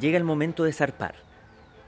llega 0.00 0.18
el 0.18 0.24
momento 0.24 0.64
de 0.64 0.72
zarpar. 0.72 1.14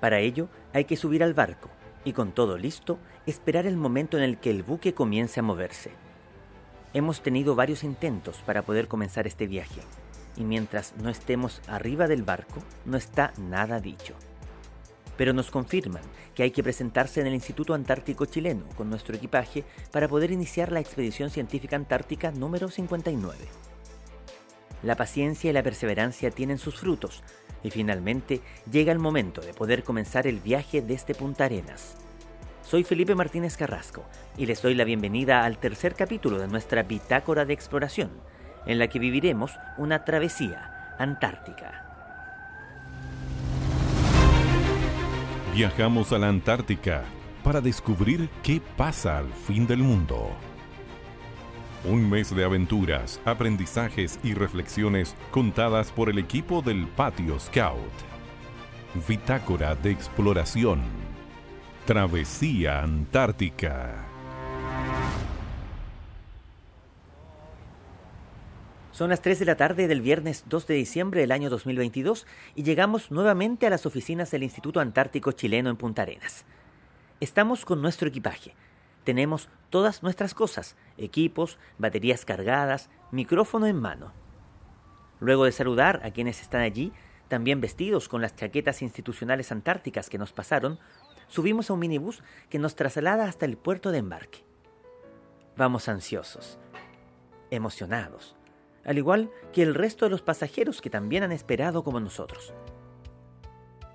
Para 0.00 0.20
ello 0.20 0.48
hay 0.72 0.84
que 0.84 0.96
subir 0.96 1.22
al 1.22 1.34
barco 1.34 1.70
y 2.04 2.12
con 2.12 2.32
todo 2.32 2.56
listo, 2.56 2.98
esperar 3.26 3.66
el 3.66 3.76
momento 3.76 4.16
en 4.16 4.22
el 4.22 4.38
que 4.38 4.50
el 4.50 4.62
buque 4.62 4.94
comience 4.94 5.40
a 5.40 5.42
moverse. 5.42 5.90
Hemos 6.94 7.22
tenido 7.22 7.54
varios 7.54 7.84
intentos 7.84 8.38
para 8.46 8.62
poder 8.62 8.88
comenzar 8.88 9.26
este 9.26 9.46
viaje, 9.46 9.82
y 10.36 10.44
mientras 10.44 10.94
no 11.02 11.10
estemos 11.10 11.60
arriba 11.66 12.06
del 12.06 12.22
barco, 12.22 12.62
no 12.86 12.96
está 12.96 13.32
nada 13.36 13.80
dicho. 13.80 14.14
Pero 15.18 15.32
nos 15.32 15.50
confirman 15.50 16.02
que 16.34 16.44
hay 16.44 16.50
que 16.50 16.62
presentarse 16.62 17.20
en 17.20 17.26
el 17.26 17.34
Instituto 17.34 17.74
Antártico 17.74 18.24
Chileno 18.24 18.64
con 18.76 18.88
nuestro 18.88 19.16
equipaje 19.16 19.64
para 19.90 20.08
poder 20.08 20.30
iniciar 20.30 20.72
la 20.72 20.80
expedición 20.80 21.28
científica 21.28 21.76
antártica 21.76 22.30
número 22.30 22.68
59. 22.68 23.67
La 24.82 24.96
paciencia 24.96 25.50
y 25.50 25.52
la 25.52 25.62
perseverancia 25.62 26.30
tienen 26.30 26.58
sus 26.58 26.76
frutos, 26.76 27.22
y 27.64 27.70
finalmente 27.70 28.40
llega 28.70 28.92
el 28.92 28.98
momento 28.98 29.40
de 29.40 29.52
poder 29.52 29.82
comenzar 29.82 30.26
el 30.26 30.40
viaje 30.40 30.82
desde 30.82 31.14
Punta 31.14 31.46
Arenas. 31.46 31.96
Soy 32.62 32.84
Felipe 32.84 33.14
Martínez 33.14 33.56
Carrasco 33.56 34.04
y 34.36 34.46
les 34.46 34.62
doy 34.62 34.74
la 34.74 34.84
bienvenida 34.84 35.44
al 35.44 35.58
tercer 35.58 35.94
capítulo 35.94 36.38
de 36.38 36.48
nuestra 36.48 36.82
bitácora 36.82 37.44
de 37.44 37.54
exploración, 37.54 38.10
en 38.66 38.78
la 38.78 38.88
que 38.88 38.98
viviremos 38.98 39.52
una 39.78 40.04
travesía 40.04 40.94
antártica. 40.98 41.84
Viajamos 45.54 46.12
a 46.12 46.18
la 46.18 46.28
Antártica 46.28 47.02
para 47.42 47.60
descubrir 47.60 48.28
qué 48.44 48.60
pasa 48.76 49.18
al 49.18 49.32
fin 49.32 49.66
del 49.66 49.78
mundo. 49.78 50.30
Un 51.84 52.10
mes 52.10 52.34
de 52.34 52.44
aventuras, 52.44 53.20
aprendizajes 53.24 54.18
y 54.24 54.34
reflexiones 54.34 55.14
contadas 55.30 55.92
por 55.92 56.10
el 56.10 56.18
equipo 56.18 56.60
del 56.60 56.88
Patio 56.88 57.38
Scout. 57.38 57.78
Bitácora 59.06 59.76
de 59.76 59.92
exploración. 59.92 60.82
Travesía 61.86 62.82
Antártica. 62.82 64.04
Son 68.90 69.10
las 69.10 69.22
3 69.22 69.38
de 69.38 69.44
la 69.44 69.56
tarde 69.56 69.86
del 69.86 70.00
viernes 70.00 70.42
2 70.48 70.66
de 70.66 70.74
diciembre 70.74 71.20
del 71.20 71.30
año 71.30 71.48
2022 71.48 72.26
y 72.56 72.64
llegamos 72.64 73.12
nuevamente 73.12 73.68
a 73.68 73.70
las 73.70 73.86
oficinas 73.86 74.32
del 74.32 74.42
Instituto 74.42 74.80
Antártico 74.80 75.30
Chileno 75.30 75.70
en 75.70 75.76
Punta 75.76 76.02
Arenas. 76.02 76.44
Estamos 77.20 77.64
con 77.64 77.80
nuestro 77.80 78.08
equipaje 78.08 78.52
tenemos 79.08 79.48
todas 79.70 80.02
nuestras 80.02 80.34
cosas, 80.34 80.76
equipos, 80.98 81.56
baterías 81.78 82.26
cargadas, 82.26 82.90
micrófono 83.10 83.66
en 83.66 83.80
mano. 83.80 84.12
Luego 85.18 85.46
de 85.46 85.52
saludar 85.52 86.02
a 86.04 86.10
quienes 86.10 86.42
están 86.42 86.60
allí, 86.60 86.92
también 87.28 87.62
vestidos 87.62 88.06
con 88.06 88.20
las 88.20 88.36
chaquetas 88.36 88.82
institucionales 88.82 89.50
antárticas 89.50 90.10
que 90.10 90.18
nos 90.18 90.34
pasaron, 90.34 90.78
subimos 91.26 91.70
a 91.70 91.72
un 91.72 91.78
minibús 91.80 92.22
que 92.50 92.58
nos 92.58 92.74
traslada 92.76 93.24
hasta 93.24 93.46
el 93.46 93.56
puerto 93.56 93.92
de 93.92 93.98
embarque. 94.00 94.44
Vamos 95.56 95.88
ansiosos, 95.88 96.58
emocionados, 97.50 98.36
al 98.84 98.98
igual 98.98 99.30
que 99.54 99.62
el 99.62 99.74
resto 99.74 100.04
de 100.04 100.10
los 100.10 100.20
pasajeros 100.20 100.82
que 100.82 100.90
también 100.90 101.22
han 101.22 101.32
esperado 101.32 101.82
como 101.82 101.98
nosotros. 101.98 102.52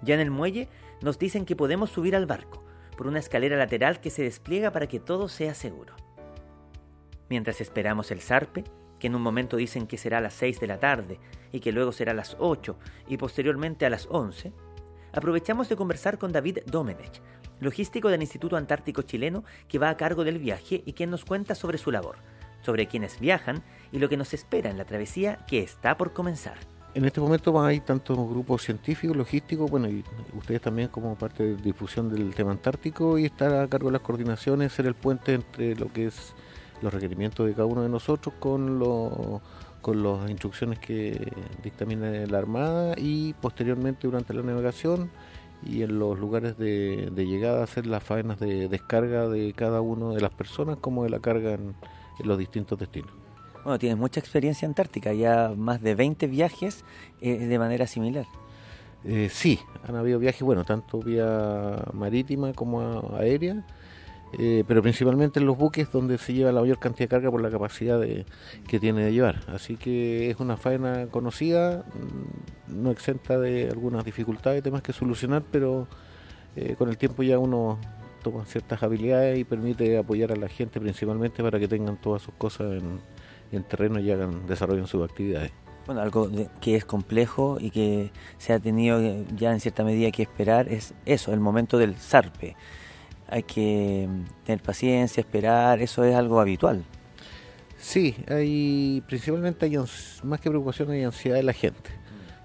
Ya 0.02 0.16
en 0.16 0.22
el 0.22 0.32
muelle 0.32 0.70
nos 1.02 1.20
dicen 1.20 1.46
que 1.46 1.56
podemos 1.56 1.92
subir 1.92 2.16
al 2.16 2.26
barco, 2.26 2.63
por 2.96 3.08
una 3.08 3.20
escalera 3.20 3.58
lateral 3.58 4.00
que 4.00 4.10
se 4.10 4.24
despliega 4.24 4.72
para 4.72 4.88
que 4.88 5.00
todo 5.00 5.28
sea 5.28 5.54
seguro. 5.54 5.96
Mientras 7.30 7.62
esperamos 7.62 8.12
el 8.12 8.22
zarpe, 8.22 8.64
que 9.00 9.08
en 9.08 9.16
un 9.16 9.22
momento 9.22 9.58
dicen 9.58 9.88
que 9.88 9.98
será 9.98 10.20
a 10.20 10.22
las 10.22 10.34
6 10.36 10.60
de 10.60 10.68
la 10.68 10.80
tarde 10.80 11.20
y 11.52 11.60
que 11.60 11.72
luego 11.72 11.92
será 11.92 12.12
a 12.12 12.16
las 12.16 12.38
8 12.40 12.78
y 13.08 13.18
posteriormente 13.18 13.86
a 13.86 13.90
las 13.90 14.08
11, 14.10 14.54
aprovechamos 15.12 15.68
de 15.70 15.76
conversar 15.76 16.18
con 16.18 16.32
David 16.32 16.60
Domenech, 16.66 17.22
logístico 17.60 18.10
del 18.10 18.22
Instituto 18.22 18.56
Antártico 18.56 19.02
Chileno 19.02 19.44
que 19.68 19.80
va 19.80 19.90
a 19.90 19.98
cargo 19.98 20.24
del 20.24 20.40
viaje 20.40 20.84
y 20.86 20.94
quien 20.94 21.10
nos 21.10 21.26
cuenta 21.26 21.56
sobre 21.56 21.78
su 21.78 21.92
labor, 21.92 22.18
sobre 22.62 22.88
quienes 22.88 23.20
viajan 23.20 23.64
y 23.92 24.00
lo 24.00 24.10
que 24.10 24.18
nos 24.18 24.34
espera 24.34 24.70
en 24.70 24.78
la 24.78 24.86
travesía 24.86 25.46
que 25.48 25.60
está 25.60 25.98
por 25.98 26.14
comenzar. 26.14 26.73
En 26.96 27.06
este 27.06 27.20
momento 27.20 27.60
hay 27.60 27.80
tantos 27.80 28.16
grupos 28.18 28.62
científicos, 28.62 29.18
logísticos, 29.18 29.70
bueno, 29.70 29.90
y 29.90 30.04
ustedes 30.38 30.62
también 30.62 30.90
como 30.90 31.16
parte 31.16 31.44
de 31.44 31.56
difusión 31.56 32.14
del 32.14 32.36
tema 32.36 32.52
antártico 32.52 33.18
y 33.18 33.26
estar 33.26 33.52
a 33.52 33.68
cargo 33.68 33.88
de 33.88 33.94
las 33.94 34.02
coordinaciones, 34.02 34.74
ser 34.74 34.86
el 34.86 34.94
puente 34.94 35.34
entre 35.34 35.76
lo 35.76 35.92
que 35.92 36.06
es 36.06 36.36
los 36.84 36.94
requerimientos 36.94 37.48
de 37.48 37.54
cada 37.54 37.66
uno 37.66 37.82
de 37.82 37.90
nosotros 37.90 38.36
con, 38.40 38.78
lo, 38.78 39.42
con 39.82 40.04
las 40.04 40.30
instrucciones 40.30 40.78
que 40.78 41.32
dictamina 41.64 42.12
la 42.28 42.38
Armada 42.38 42.94
y 42.96 43.34
posteriormente 43.34 44.06
durante 44.06 44.36
la 44.36 44.44
navegación 44.44 45.10
y 45.66 45.82
en 45.82 45.98
los 45.98 46.20
lugares 46.20 46.60
de, 46.60 47.10
llegada 47.16 47.64
hacer 47.64 47.88
las 47.88 48.04
faenas 48.04 48.40
de 48.40 48.68
descarga 48.68 49.28
de 49.28 49.54
cada 49.54 49.82
una 49.82 50.14
de 50.14 50.22
las 50.22 50.32
personas 50.32 50.78
como 50.78 51.06
de 51.06 51.10
la 51.10 51.20
carga 51.20 51.54
en 51.54 51.74
los 52.24 52.38
distintos 52.38 52.78
destinos. 52.78 53.23
Bueno, 53.64 53.80
tienes 53.80 53.98
mucha 53.98 54.20
experiencia 54.20 54.68
antártica, 54.68 55.14
ya 55.14 55.54
más 55.56 55.82
de 55.82 55.96
20 55.96 56.28
viajes 56.28 56.84
eh, 57.22 57.38
de 57.38 57.60
manera 57.60 57.88
similar. 57.88 58.26
Eh, 59.06 59.30
sí, 59.32 59.58
han 59.88 59.96
habido 59.96 60.20
viajes, 60.20 60.42
bueno, 60.42 60.66
tanto 60.66 61.00
vía 61.00 61.82
marítima 61.94 62.52
como 62.52 63.16
aérea, 63.18 63.66
eh, 64.38 64.66
pero 64.68 64.82
principalmente 64.82 65.40
en 65.40 65.46
los 65.46 65.58
buques 65.58 65.90
donde 65.94 66.18
se 66.18 66.34
lleva 66.34 66.52
la 66.52 66.60
mayor 66.60 66.78
cantidad 66.78 67.06
de 67.06 67.10
carga 67.10 67.32
por 67.32 67.42
la 67.42 67.50
capacidad 67.50 68.02
que 68.02 68.80
tiene 68.82 69.06
de 69.06 69.14
llevar. 69.14 69.40
Así 69.48 69.78
que 69.78 70.30
es 70.30 70.40
una 70.42 70.58
faena 70.58 71.08
conocida, 71.08 71.86
mm, 72.68 72.82
no 72.84 72.92
exenta 72.92 73.40
de 73.40 73.70
algunas 73.70 74.04
dificultades 74.04 74.60
y 74.60 74.62
temas 74.62 74.82
que 74.82 74.92
solucionar, 74.92 75.44
pero 75.52 75.88
con 76.78 76.88
el 76.90 76.98
tiempo 76.98 77.24
ya 77.24 77.40
uno 77.40 77.80
toma 78.22 78.46
ciertas 78.46 78.84
habilidades 78.84 79.40
y 79.40 79.44
permite 79.44 79.98
apoyar 79.98 80.32
a 80.32 80.36
la 80.36 80.48
gente 80.48 80.80
principalmente 80.80 81.42
para 81.42 81.60
que 81.60 81.68
tengan 81.68 82.00
todas 82.00 82.22
sus 82.22 82.34
cosas 82.36 82.74
en, 82.74 83.00
en 83.56 83.64
terreno 83.64 84.00
y 84.00 84.12
hagan, 84.12 84.46
desarrollen 84.48 84.88
sus 84.88 85.04
actividades. 85.04 85.52
Bueno, 85.86 86.02
algo 86.02 86.30
que 86.62 86.76
es 86.76 86.86
complejo 86.86 87.58
y 87.60 87.70
que 87.70 88.12
se 88.38 88.54
ha 88.54 88.60
tenido 88.60 89.02
ya 89.36 89.52
en 89.52 89.60
cierta 89.60 89.84
medida 89.84 90.12
que 90.12 90.24
esperar 90.24 90.70
es 90.70 90.94
eso, 91.06 91.34
el 91.34 91.42
momento 91.42 91.78
del 91.78 91.96
zarpe. 91.96 92.56
Hay 93.28 93.44
que 93.44 94.08
tener 94.46 94.62
paciencia, 94.62 95.22
esperar, 95.22 95.82
eso 95.82 96.04
es 96.06 96.16
algo 96.16 96.40
habitual. 96.40 96.86
Sí, 97.78 98.16
hay 98.30 99.04
principalmente 99.08 99.66
hay 99.66 99.78
más 100.24 100.40
que 100.40 100.50
preocupación 100.50 100.92
hay 100.92 101.04
ansiedad 101.04 101.36
de 101.36 101.44
la 101.44 101.54
gente. 101.54 101.90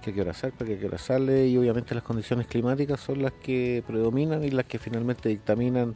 Que 0.02 0.12
qué 0.12 0.20
hora 0.20 0.32
zarpe, 0.32 0.64
que 0.64 0.84
hora 0.84 0.98
sale 0.98 1.46
y 1.46 1.56
obviamente 1.56 1.94
las 1.94 2.02
condiciones 2.02 2.48
climáticas 2.48 2.98
son 2.98 3.22
las 3.22 3.32
que 3.32 3.84
predominan 3.86 4.42
y 4.42 4.50
las 4.50 4.64
que 4.64 4.80
finalmente 4.80 5.28
dictaminan 5.28 5.94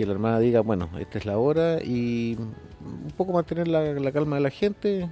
que 0.00 0.06
la 0.06 0.12
Armada 0.12 0.38
diga, 0.38 0.60
bueno, 0.62 0.88
esta 0.98 1.18
es 1.18 1.26
la 1.26 1.36
hora 1.36 1.78
y 1.84 2.34
un 2.38 3.12
poco 3.18 3.34
mantener 3.34 3.68
la, 3.68 4.12
calma 4.12 4.36
de 4.36 4.42
la 4.42 4.48
gente, 4.48 5.10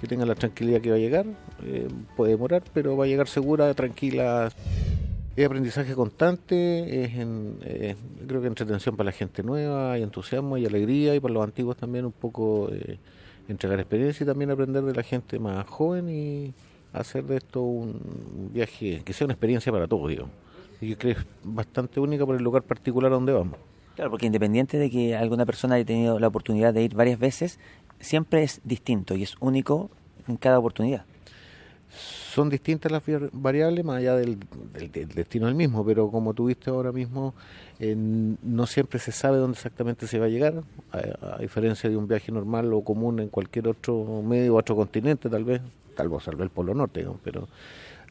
que 0.00 0.06
tenga 0.06 0.24
la 0.24 0.36
tranquilidad 0.36 0.80
que 0.80 0.90
va 0.90 0.94
a 0.94 1.00
llegar, 1.00 1.26
eh, 1.64 1.88
puede 2.16 2.30
demorar, 2.30 2.62
pero 2.72 2.96
va 2.96 3.04
a 3.04 3.08
llegar 3.08 3.26
segura, 3.26 3.74
tranquila. 3.74 4.52
Es 5.34 5.44
aprendizaje 5.44 5.94
constante, 5.94 7.02
es 7.02 7.14
en, 7.16 7.56
creo 8.28 8.40
que 8.40 8.46
entretención 8.46 8.96
para 8.96 9.06
la 9.06 9.12
gente 9.12 9.42
nueva, 9.42 9.94
hay 9.94 10.04
entusiasmo, 10.04 10.56
y 10.56 10.66
alegría, 10.66 11.16
y 11.16 11.20
para 11.20 11.34
los 11.34 11.42
antiguos 11.42 11.76
también 11.76 12.04
un 12.04 12.12
poco 12.12 12.68
eh, 12.70 12.98
entregar 13.48 13.80
experiencia 13.80 14.22
y 14.22 14.26
también 14.28 14.52
aprender 14.52 14.84
de 14.84 14.94
la 14.94 15.02
gente 15.02 15.40
más 15.40 15.66
joven 15.66 16.08
y 16.08 16.54
hacer 16.92 17.24
de 17.24 17.38
esto 17.38 17.60
un 17.60 18.50
viaje 18.54 19.02
que 19.04 19.12
sea 19.12 19.24
una 19.24 19.34
experiencia 19.34 19.72
para 19.72 19.88
todos, 19.88 20.08
digamos. 20.08 20.30
Y 20.80 20.94
que 20.94 21.10
es 21.10 21.18
bastante 21.42 21.98
única 21.98 22.24
por 22.24 22.36
el 22.36 22.42
lugar 22.44 22.62
particular 22.62 23.10
donde 23.10 23.32
vamos. 23.32 23.58
Claro, 23.94 24.10
porque 24.10 24.26
independiente 24.26 24.78
de 24.78 24.90
que 24.90 25.16
alguna 25.16 25.44
persona 25.44 25.74
haya 25.74 25.84
tenido 25.84 26.18
la 26.18 26.28
oportunidad 26.28 26.72
de 26.72 26.82
ir 26.82 26.94
varias 26.94 27.18
veces, 27.18 27.58
siempre 28.00 28.42
es 28.42 28.60
distinto 28.64 29.14
y 29.14 29.22
es 29.22 29.34
único 29.40 29.90
en 30.28 30.36
cada 30.36 30.58
oportunidad. 30.58 31.04
Son 31.90 32.48
distintas 32.48 32.90
las 32.90 33.02
variables 33.32 33.84
más 33.84 33.98
allá 33.98 34.16
del, 34.16 34.38
destino 35.14 35.46
del 35.46 35.54
mismo, 35.54 35.84
pero 35.84 36.10
como 36.10 36.32
tú 36.32 36.46
viste 36.46 36.70
ahora 36.70 36.90
mismo, 36.90 37.34
no 37.78 38.66
siempre 38.66 38.98
se 38.98 39.12
sabe 39.12 39.36
dónde 39.36 39.56
exactamente 39.56 40.06
se 40.06 40.18
va 40.18 40.26
a 40.26 40.28
llegar, 40.30 40.62
a, 40.90 41.38
diferencia 41.38 41.90
de 41.90 41.96
un 41.98 42.08
viaje 42.08 42.32
normal 42.32 42.72
o 42.72 42.82
común 42.82 43.20
en 43.20 43.28
cualquier 43.28 43.68
otro 43.68 44.22
medio 44.22 44.54
o 44.54 44.58
otro 44.58 44.74
continente, 44.74 45.28
tal 45.28 45.44
vez, 45.44 45.60
tal 45.94 46.08
vez 46.08 46.22
salvo 46.22 46.42
el 46.42 46.48
Polo 46.48 46.72
Norte, 46.72 47.06
pero 47.22 47.48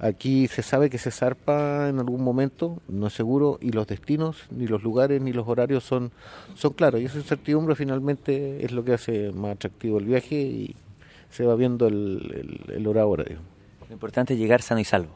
Aquí 0.03 0.47
se 0.47 0.63
sabe 0.63 0.89
que 0.89 0.97
se 0.97 1.11
zarpa 1.11 1.87
en 1.87 1.99
algún 1.99 2.23
momento, 2.23 2.81
no 2.87 3.05
es 3.05 3.13
seguro, 3.13 3.59
y 3.61 3.71
los 3.71 3.85
destinos, 3.85 4.35
ni 4.49 4.65
los 4.65 4.81
lugares, 4.81 5.21
ni 5.21 5.31
los 5.31 5.47
horarios 5.47 5.83
son, 5.83 6.11
son 6.55 6.73
claros. 6.73 6.99
Y 7.01 7.05
esa 7.05 7.19
incertidumbre 7.19 7.75
finalmente 7.75 8.65
es 8.65 8.71
lo 8.71 8.83
que 8.83 8.93
hace 8.93 9.31
más 9.31 9.51
atractivo 9.51 9.99
el 9.99 10.05
viaje 10.05 10.37
y 10.37 10.75
se 11.29 11.45
va 11.45 11.53
viendo 11.53 11.85
el, 11.85 12.63
el, 12.73 12.87
hora 12.87 13.05
hora. 13.05 13.25
Lo 13.25 13.93
importante 13.93 14.33
es 14.33 14.39
llegar 14.39 14.63
sano 14.63 14.81
y 14.81 14.85
salvo. 14.85 15.11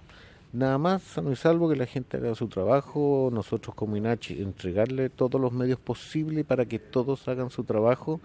Nada 0.54 0.78
más 0.78 1.02
sano 1.02 1.32
y 1.32 1.36
salvo 1.36 1.68
que 1.68 1.76
la 1.76 1.88
gente 1.88 2.18
haga 2.18 2.36
su 2.36 2.48
trabajo, 2.48 3.32
nosotros 3.34 3.74
como 3.74 3.98
INACHI 3.98 4.40
entregarle 4.44 5.10
todos 5.10 5.42
los 5.42 5.52
medios 5.52 5.80
posibles 5.80 6.46
para 6.46 6.66
que 6.66 6.78
todos 6.78 7.28
hagan 7.28 7.50
su 7.50 7.64
trabajo 7.64 8.22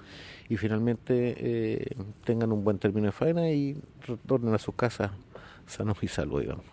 y 0.50 0.58
finalmente 0.58 1.34
eh, 1.38 1.96
tengan 2.24 2.52
un 2.52 2.64
buen 2.64 2.78
término 2.78 3.06
de 3.06 3.12
faena 3.12 3.50
y 3.50 3.78
retornen 4.06 4.52
a 4.52 4.58
su 4.58 4.72
casa 4.72 5.12
sanos 5.72 5.98
y 6.02 6.08
salvos, 6.08 6.42
digamos. 6.42 6.66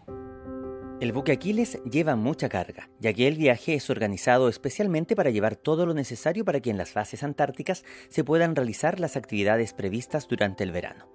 El 1.00 1.12
buque 1.12 1.32
Aquiles 1.32 1.80
lleva 1.84 2.16
mucha 2.16 2.50
carga, 2.50 2.90
ya 3.00 3.14
que 3.14 3.28
el 3.28 3.36
viaje 3.36 3.76
es 3.76 3.88
organizado 3.92 4.50
especialmente 4.50 5.16
para 5.16 5.30
llevar 5.30 5.56
todo 5.56 5.86
lo 5.86 5.94
necesario 5.94 6.44
para 6.44 6.60
que 6.60 6.72
en 6.72 6.78
las 6.78 6.96
bases 6.96 7.22
antárticas 7.22 7.86
se 8.10 8.24
puedan 8.24 8.56
realizar 8.56 9.00
las 9.00 9.16
actividades 9.16 9.74
previstas 9.74 10.28
durante 10.28 10.64
el 10.64 10.72
verano. 10.72 11.08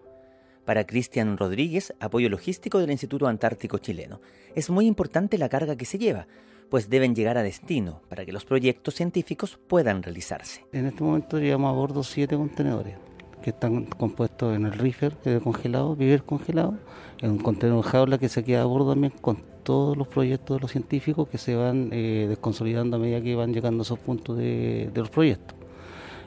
Para 0.65 0.87
Cristian 0.87 1.37
Rodríguez, 1.37 1.95
apoyo 1.99 2.29
logístico 2.29 2.79
del 2.79 2.93
Instituto 2.93 3.27
Antártico 3.27 3.79
Chileno, 3.79 4.21
es 4.55 4.71
muy 4.71 4.87
importante 4.87 5.37
la 5.37 5.49
carga 5.49 5.75
que 5.75 5.85
se 5.85 5.99
lleva, 5.99 6.29
pues 6.71 6.89
deben 6.89 7.17
llegar 7.17 7.37
a 7.37 7.43
destino 7.43 8.03
para 8.09 8.25
que 8.25 8.33
los 8.33 8.45
proyectos 8.45 8.95
científicos 8.95 9.59
puedan 9.67 10.05
realizarse. 10.05 10.65
En 10.73 10.87
este 10.87 11.03
momento 11.03 11.41
llevamos 11.41 11.71
a 11.71 11.77
bordo 11.77 12.05
siete 12.05 12.37
contenedores 12.37 12.95
que 13.43 13.51
están 13.51 13.85
compuestos 13.85 14.57
en 14.57 14.67
el 14.67 14.73
reefer, 14.73 15.17
es 15.25 15.43
congelado, 15.43 15.95
vivir 15.97 16.23
congelado, 16.23 16.75
en 17.21 17.33
un 17.33 17.39
contenedor 17.39 17.85
jaula 17.85 18.19
que 18.19 18.29
se 18.29 18.45
queda 18.45 18.63
a 18.63 18.65
bordo 18.65 18.91
también 18.91 19.13
con 19.21 19.39
todos 19.63 19.97
los 19.97 20.09
proyectos 20.09 20.57
de 20.57 20.61
los 20.63 20.71
científicos 20.71 21.29
que 21.29 21.39
se 21.39 21.55
van 21.55 21.91
eh, 21.93 22.27
desconsolidando 22.29 22.97
a 22.97 23.01
medida 23.01 23.21
que 23.21 23.35
van 23.35 23.53
llegando 23.53 23.83
a 23.83 23.85
esos 23.85 23.99
puntos 23.99 24.37
de, 24.37 24.91
los 24.95 25.11
proyectos. 25.11 25.59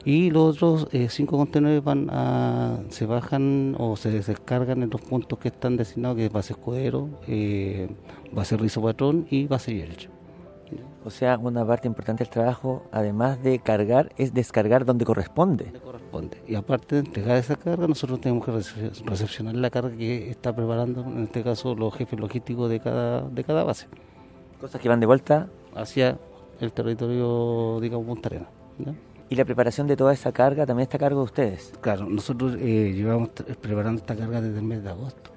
Y 0.04 0.30
los 0.30 0.56
otros 0.56 0.88
eh, 0.92 1.08
cinco 1.10 1.36
contenedores 1.36 1.82
van 1.82 2.08
a, 2.10 2.78
se 2.90 3.06
bajan 3.06 3.74
o 3.78 3.96
se 3.96 4.10
descargan 4.10 4.84
en 4.84 4.90
los 4.90 5.00
puntos 5.00 5.38
que 5.38 5.48
están 5.48 5.76
designados, 5.76 6.16
que 6.16 6.26
es 6.26 6.32
base 6.32 6.52
Escudero, 6.52 7.08
eh, 7.26 7.88
base 8.32 8.56
Rizo 8.56 8.80
Patrón 8.80 9.26
y 9.30 9.46
base 9.46 9.74
Yelcho. 9.74 10.15
O 11.04 11.10
sea, 11.10 11.38
una 11.38 11.64
parte 11.64 11.86
importante 11.86 12.24
del 12.24 12.30
trabajo, 12.30 12.84
además 12.90 13.42
de 13.42 13.58
cargar, 13.58 14.12
es 14.16 14.34
descargar 14.34 14.84
donde 14.84 15.04
corresponde. 15.04 15.72
corresponde. 15.84 16.42
Y 16.46 16.54
aparte 16.54 16.96
de 16.96 17.00
entregar 17.02 17.36
esa 17.36 17.56
carga, 17.56 17.86
nosotros 17.86 18.20
tenemos 18.20 18.44
que 18.44 18.52
recepcionar 19.04 19.54
la 19.54 19.70
carga 19.70 19.96
que 19.96 20.30
está 20.30 20.54
preparando, 20.54 21.02
en 21.02 21.24
este 21.24 21.42
caso, 21.42 21.74
los 21.74 21.94
jefes 21.94 22.18
logísticos 22.18 22.68
de 22.68 22.80
cada, 22.80 23.22
de 23.22 23.44
cada 23.44 23.64
base. 23.64 23.86
Cosas 24.60 24.80
que 24.80 24.88
van 24.88 25.00
de 25.00 25.06
vuelta 25.06 25.48
hacia 25.74 26.18
el 26.60 26.72
territorio, 26.72 27.78
digamos, 27.80 28.06
Punta 28.06 28.28
Arena. 28.28 28.48
¿Y 29.28 29.34
la 29.34 29.44
preparación 29.44 29.86
de 29.86 29.96
toda 29.96 30.12
esa 30.12 30.32
carga 30.32 30.66
también 30.66 30.84
está 30.84 30.96
a 30.96 31.00
cargo 31.00 31.20
de 31.20 31.24
ustedes? 31.24 31.72
Claro, 31.80 32.06
nosotros 32.08 32.56
eh, 32.60 32.92
llevamos 32.94 33.30
preparando 33.60 34.00
esta 34.00 34.14
carga 34.14 34.40
desde 34.40 34.58
el 34.58 34.64
mes 34.64 34.82
de 34.82 34.90
agosto. 34.90 35.35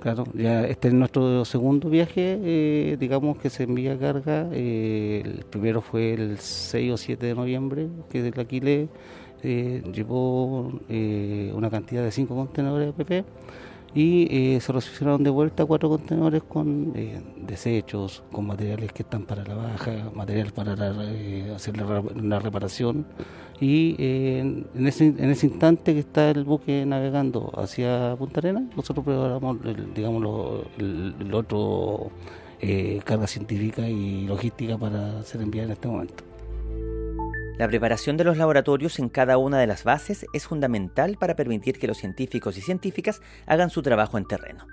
Claro, 0.00 0.26
ya 0.32 0.64
este 0.64 0.88
es 0.88 0.94
nuestro 0.94 1.44
segundo 1.44 1.90
viaje, 1.90 2.38
eh, 2.40 2.96
digamos 3.00 3.36
que 3.38 3.50
se 3.50 3.64
envía 3.64 3.98
carga. 3.98 4.48
Eh, 4.52 5.22
el 5.24 5.44
primero 5.44 5.80
fue 5.82 6.14
el 6.14 6.38
6 6.38 6.92
o 6.92 6.96
7 6.96 7.26
de 7.26 7.34
noviembre, 7.34 7.88
que 8.08 8.22
del 8.22 8.38
Aquile 8.38 8.88
eh, 9.42 9.82
llevó 9.92 10.80
eh, 10.88 11.50
una 11.52 11.68
cantidad 11.68 12.04
de 12.04 12.12
5 12.12 12.32
contenedores 12.32 12.86
de 12.86 12.92
PP 12.92 13.24
y 13.94 14.28
eh, 14.30 14.60
se 14.60 14.72
recepcionaron 14.72 15.24
de 15.24 15.30
vuelta 15.30 15.64
cuatro 15.64 15.88
contenedores 15.88 16.42
con 16.42 16.92
eh, 16.94 17.20
desechos, 17.46 18.22
con 18.30 18.46
materiales 18.46 18.92
que 18.92 19.02
están 19.02 19.24
para 19.24 19.44
la 19.44 19.54
baja, 19.54 20.10
material 20.14 20.52
para 20.52 20.74
eh, 21.10 21.52
hacer 21.54 21.76
la, 21.76 22.38
reparación. 22.38 23.06
Y 23.60 23.96
en, 23.98 24.86
ese, 24.86 25.06
en 25.06 25.30
ese 25.30 25.46
instante 25.46 25.92
que 25.92 26.00
está 26.00 26.30
el 26.30 26.44
buque 26.44 26.86
navegando 26.86 27.50
hacia 27.56 28.14
Punta 28.16 28.38
Arenas, 28.38 28.64
nosotros 28.76 29.04
preparamos, 29.04 29.58
el, 29.64 29.94
digamos, 29.94 30.66
el, 30.78 31.34
otro 31.34 32.12
carga 33.04 33.26
científica 33.26 33.88
y 33.88 34.26
logística 34.26 34.78
para 34.78 35.22
ser 35.24 35.42
enviada 35.42 35.66
en 35.66 35.72
este 35.72 35.88
momento. 35.88 36.27
La 37.58 37.66
preparación 37.66 38.16
de 38.16 38.22
los 38.22 38.36
laboratorios 38.36 39.00
en 39.00 39.08
cada 39.08 39.36
una 39.36 39.58
de 39.58 39.66
las 39.66 39.82
bases 39.82 40.26
es 40.32 40.46
fundamental 40.46 41.16
para 41.18 41.34
permitir 41.34 41.80
que 41.80 41.88
los 41.88 41.98
científicos 41.98 42.56
y 42.56 42.60
científicas 42.60 43.20
hagan 43.46 43.70
su 43.70 43.82
trabajo 43.82 44.16
en 44.16 44.26
terreno. 44.26 44.64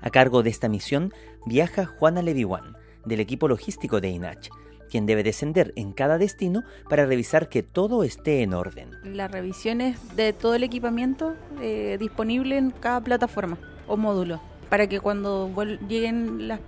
A 0.00 0.08
cargo 0.08 0.42
de 0.42 0.48
esta 0.48 0.70
misión 0.70 1.12
viaja 1.44 1.84
Juana 1.84 2.22
Leviwan, 2.22 2.78
del 3.04 3.20
equipo 3.20 3.46
logístico 3.46 4.00
de 4.00 4.08
INACH, 4.08 4.48
quien 4.88 5.04
debe 5.04 5.22
descender 5.22 5.74
en 5.76 5.92
cada 5.92 6.16
destino 6.16 6.62
para 6.88 7.04
revisar 7.04 7.50
que 7.50 7.62
todo 7.62 8.04
esté 8.04 8.40
en 8.40 8.54
orden. 8.54 8.88
La 9.04 9.28
revisión 9.28 9.82
es 9.82 10.16
de 10.16 10.32
todo 10.32 10.54
el 10.54 10.62
equipamiento 10.62 11.34
eh, 11.60 11.98
disponible 12.00 12.56
en 12.56 12.70
cada 12.70 13.02
plataforma 13.02 13.58
o 13.86 13.98
módulo, 13.98 14.40
para 14.70 14.86
que 14.86 14.98
cuando 14.98 15.52
lleguen 15.86 16.48
las 16.48 16.60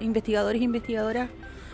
investigadores 0.00 0.62
e 0.62 0.64
investigadoras 0.64 1.28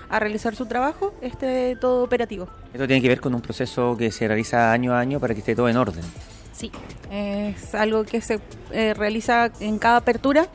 a 0.09 0.19
realizar 0.19 0.55
su 0.55 0.67
trabajo, 0.67 1.15
esté 1.21 1.77
todo 1.77 2.05
operativo. 2.05 2.49
Esto 2.73 2.87
tiene 2.87 3.03
que 3.03 3.09
ver 3.09 3.21
con 3.21 3.35
un 3.35 3.41
proceso 3.41 3.97
que 3.97 4.11
se 4.11 4.27
realiza 4.29 4.73
año 4.73 4.93
a 4.95 5.01
año 5.01 5.21
para 5.21 5.35
que 5.35 5.41
esté 5.41 5.55
todo 5.55 5.69
en 5.69 5.77
orden. 5.77 6.05
Sí, 6.53 6.71
es 7.11 7.75
algo 7.75 8.05
que 8.05 8.21
se 8.21 8.41
eh, 8.73 8.95
realiza 8.95 9.51
en 9.61 9.79
cada 9.79 9.99
apertura 9.99 10.49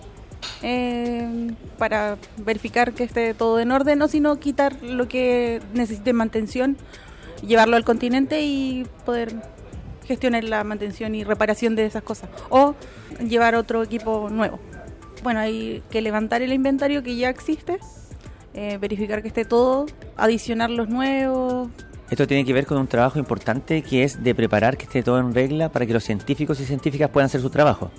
eh, 0.63 1.51
para 1.77 2.17
verificar 2.37 2.93
que 2.93 3.03
esté 3.03 3.33
todo 3.33 3.59
en 3.59 3.71
orden, 3.71 3.99
no 3.99 4.07
sino 4.07 4.39
quitar 4.39 4.81
lo 4.81 5.07
que 5.07 5.61
necesite 5.73 6.13
mantención, 6.13 6.77
llevarlo 7.45 7.75
al 7.75 7.83
continente 7.83 8.41
y 8.41 8.87
poder 9.05 9.35
gestionar 10.05 10.43
la 10.43 10.63
mantención 10.63 11.13
y 11.13 11.23
reparación 11.23 11.75
de 11.75 11.85
esas 11.85 12.03
cosas 12.03 12.29
o 12.49 12.75
llevar 13.27 13.55
otro 13.55 13.83
equipo 13.83 14.29
nuevo. 14.29 14.59
Bueno, 15.23 15.39
hay 15.39 15.83
que 15.91 16.01
levantar 16.01 16.41
el 16.41 16.51
inventario 16.51 17.03
que 17.03 17.15
ya 17.15 17.29
existe 17.29 17.79
eh, 18.53 18.77
verificar 18.79 19.21
que 19.21 19.29
esté 19.29 19.45
todo, 19.45 19.85
adicionar 20.17 20.69
los 20.69 20.89
nuevos. 20.89 21.69
Esto 22.09 22.27
tiene 22.27 22.43
que 22.45 22.53
ver 22.53 22.65
con 22.65 22.77
un 22.77 22.87
trabajo 22.87 23.19
importante 23.19 23.81
que 23.81 24.03
es 24.03 24.23
de 24.23 24.35
preparar 24.35 24.77
que 24.77 24.83
esté 24.83 25.01
todo 25.03 25.19
en 25.19 25.33
regla 25.33 25.69
para 25.69 25.85
que 25.85 25.93
los 25.93 26.03
científicos 26.03 26.59
y 26.59 26.65
científicas 26.65 27.09
puedan 27.09 27.27
hacer 27.27 27.41
su 27.41 27.49
trabajo. 27.49 27.91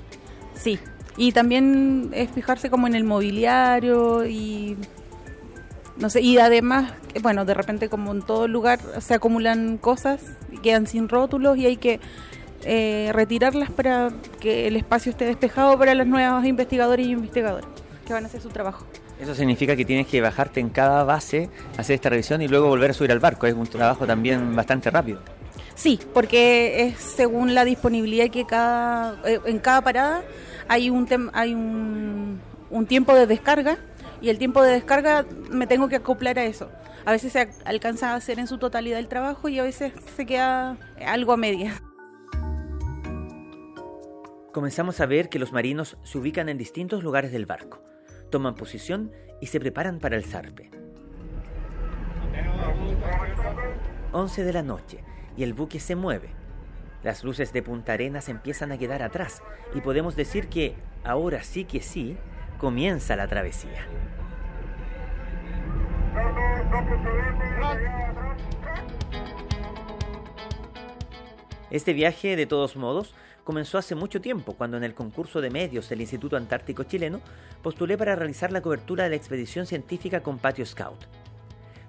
Sí, 0.54 0.78
y 1.16 1.32
también 1.32 2.10
es 2.12 2.30
fijarse 2.30 2.68
como 2.68 2.86
en 2.86 2.94
el 2.94 3.04
mobiliario 3.04 4.26
y 4.26 4.76
no 5.96 6.10
sé, 6.10 6.20
y 6.20 6.38
además, 6.38 6.92
bueno, 7.22 7.44
de 7.44 7.54
repente 7.54 7.88
como 7.88 8.12
en 8.12 8.22
todo 8.22 8.48
lugar 8.48 8.80
se 9.00 9.14
acumulan 9.14 9.78
cosas 9.78 10.20
quedan 10.62 10.86
sin 10.86 11.08
rótulos 11.08 11.58
y 11.58 11.66
hay 11.66 11.76
que 11.76 12.00
eh, 12.64 13.10
retirarlas 13.12 13.70
para 13.70 14.10
que 14.40 14.68
el 14.68 14.76
espacio 14.76 15.10
esté 15.10 15.26
despejado 15.26 15.76
para 15.78 15.94
los 15.94 16.06
nuevos 16.06 16.46
investigadores 16.46 17.06
y 17.06 17.10
investigadoras 17.10 17.66
que 18.06 18.12
van 18.14 18.24
a 18.24 18.28
hacer 18.28 18.40
su 18.40 18.48
trabajo. 18.48 18.86
Eso 19.22 19.36
significa 19.36 19.76
que 19.76 19.84
tienes 19.84 20.08
que 20.08 20.20
bajarte 20.20 20.58
en 20.58 20.68
cada 20.68 21.04
base, 21.04 21.48
hacer 21.76 21.94
esta 21.94 22.08
revisión 22.08 22.42
y 22.42 22.48
luego 22.48 22.66
volver 22.66 22.90
a 22.90 22.92
subir 22.92 23.12
al 23.12 23.20
barco. 23.20 23.46
Es 23.46 23.54
un 23.54 23.68
trabajo 23.68 24.04
también 24.04 24.56
bastante 24.56 24.90
rápido. 24.90 25.20
Sí, 25.76 26.00
porque 26.12 26.88
es 26.88 26.98
según 26.98 27.54
la 27.54 27.64
disponibilidad 27.64 28.28
que 28.30 28.44
cada 28.44 29.16
eh, 29.24 29.38
en 29.46 29.60
cada 29.60 29.80
parada 29.82 30.24
hay 30.66 30.90
un 30.90 31.06
hay 31.34 31.54
un, 31.54 32.40
un 32.68 32.86
tiempo 32.86 33.14
de 33.14 33.28
descarga 33.28 33.78
y 34.20 34.28
el 34.28 34.38
tiempo 34.38 34.60
de 34.60 34.72
descarga 34.72 35.24
me 35.50 35.68
tengo 35.68 35.88
que 35.88 35.96
acoplar 35.96 36.40
a 36.40 36.44
eso. 36.44 36.68
A 37.04 37.12
veces 37.12 37.32
se 37.32 37.48
alcanza 37.64 38.10
a 38.10 38.14
hacer 38.16 38.40
en 38.40 38.48
su 38.48 38.58
totalidad 38.58 38.98
el 38.98 39.06
trabajo 39.06 39.48
y 39.48 39.60
a 39.60 39.62
veces 39.62 39.92
se 40.16 40.26
queda 40.26 40.76
algo 41.06 41.32
a 41.32 41.36
media. 41.36 41.80
Comenzamos 44.52 45.00
a 45.00 45.06
ver 45.06 45.28
que 45.28 45.38
los 45.38 45.52
marinos 45.52 45.96
se 46.02 46.18
ubican 46.18 46.48
en 46.48 46.58
distintos 46.58 47.04
lugares 47.04 47.30
del 47.30 47.46
barco 47.46 47.91
toman 48.32 48.56
posición 48.56 49.12
y 49.40 49.46
se 49.46 49.60
preparan 49.60 50.00
para 50.00 50.16
el 50.16 50.24
zarpe. 50.24 50.70
11 54.10 54.44
de 54.44 54.52
la 54.52 54.62
noche 54.62 55.04
y 55.36 55.44
el 55.44 55.52
buque 55.52 55.78
se 55.78 55.94
mueve. 55.94 56.30
Las 57.04 57.22
luces 57.22 57.52
de 57.52 57.62
Punta 57.62 57.92
Arenas 57.92 58.28
empiezan 58.28 58.72
a 58.72 58.78
quedar 58.78 59.02
atrás 59.02 59.42
y 59.74 59.80
podemos 59.80 60.16
decir 60.16 60.48
que 60.48 60.74
ahora 61.04 61.42
sí 61.42 61.64
que 61.64 61.80
sí 61.80 62.16
comienza 62.58 63.14
la 63.16 63.28
travesía. 63.28 63.86
Este 71.70 71.92
viaje, 71.92 72.36
de 72.36 72.46
todos 72.46 72.76
modos, 72.76 73.14
comenzó 73.44 73.78
hace 73.78 73.94
mucho 73.94 74.20
tiempo, 74.20 74.54
cuando 74.54 74.76
en 74.76 74.84
el 74.84 74.94
concurso 74.94 75.40
de 75.40 75.50
medios 75.50 75.88
del 75.88 76.00
Instituto 76.00 76.36
Antártico 76.36 76.84
Chileno 76.84 77.20
postulé 77.62 77.98
para 77.98 78.16
realizar 78.16 78.52
la 78.52 78.62
cobertura 78.62 79.04
de 79.04 79.10
la 79.10 79.16
expedición 79.16 79.66
científica 79.66 80.22
con 80.22 80.38
Patio 80.38 80.64
Scout. 80.66 81.06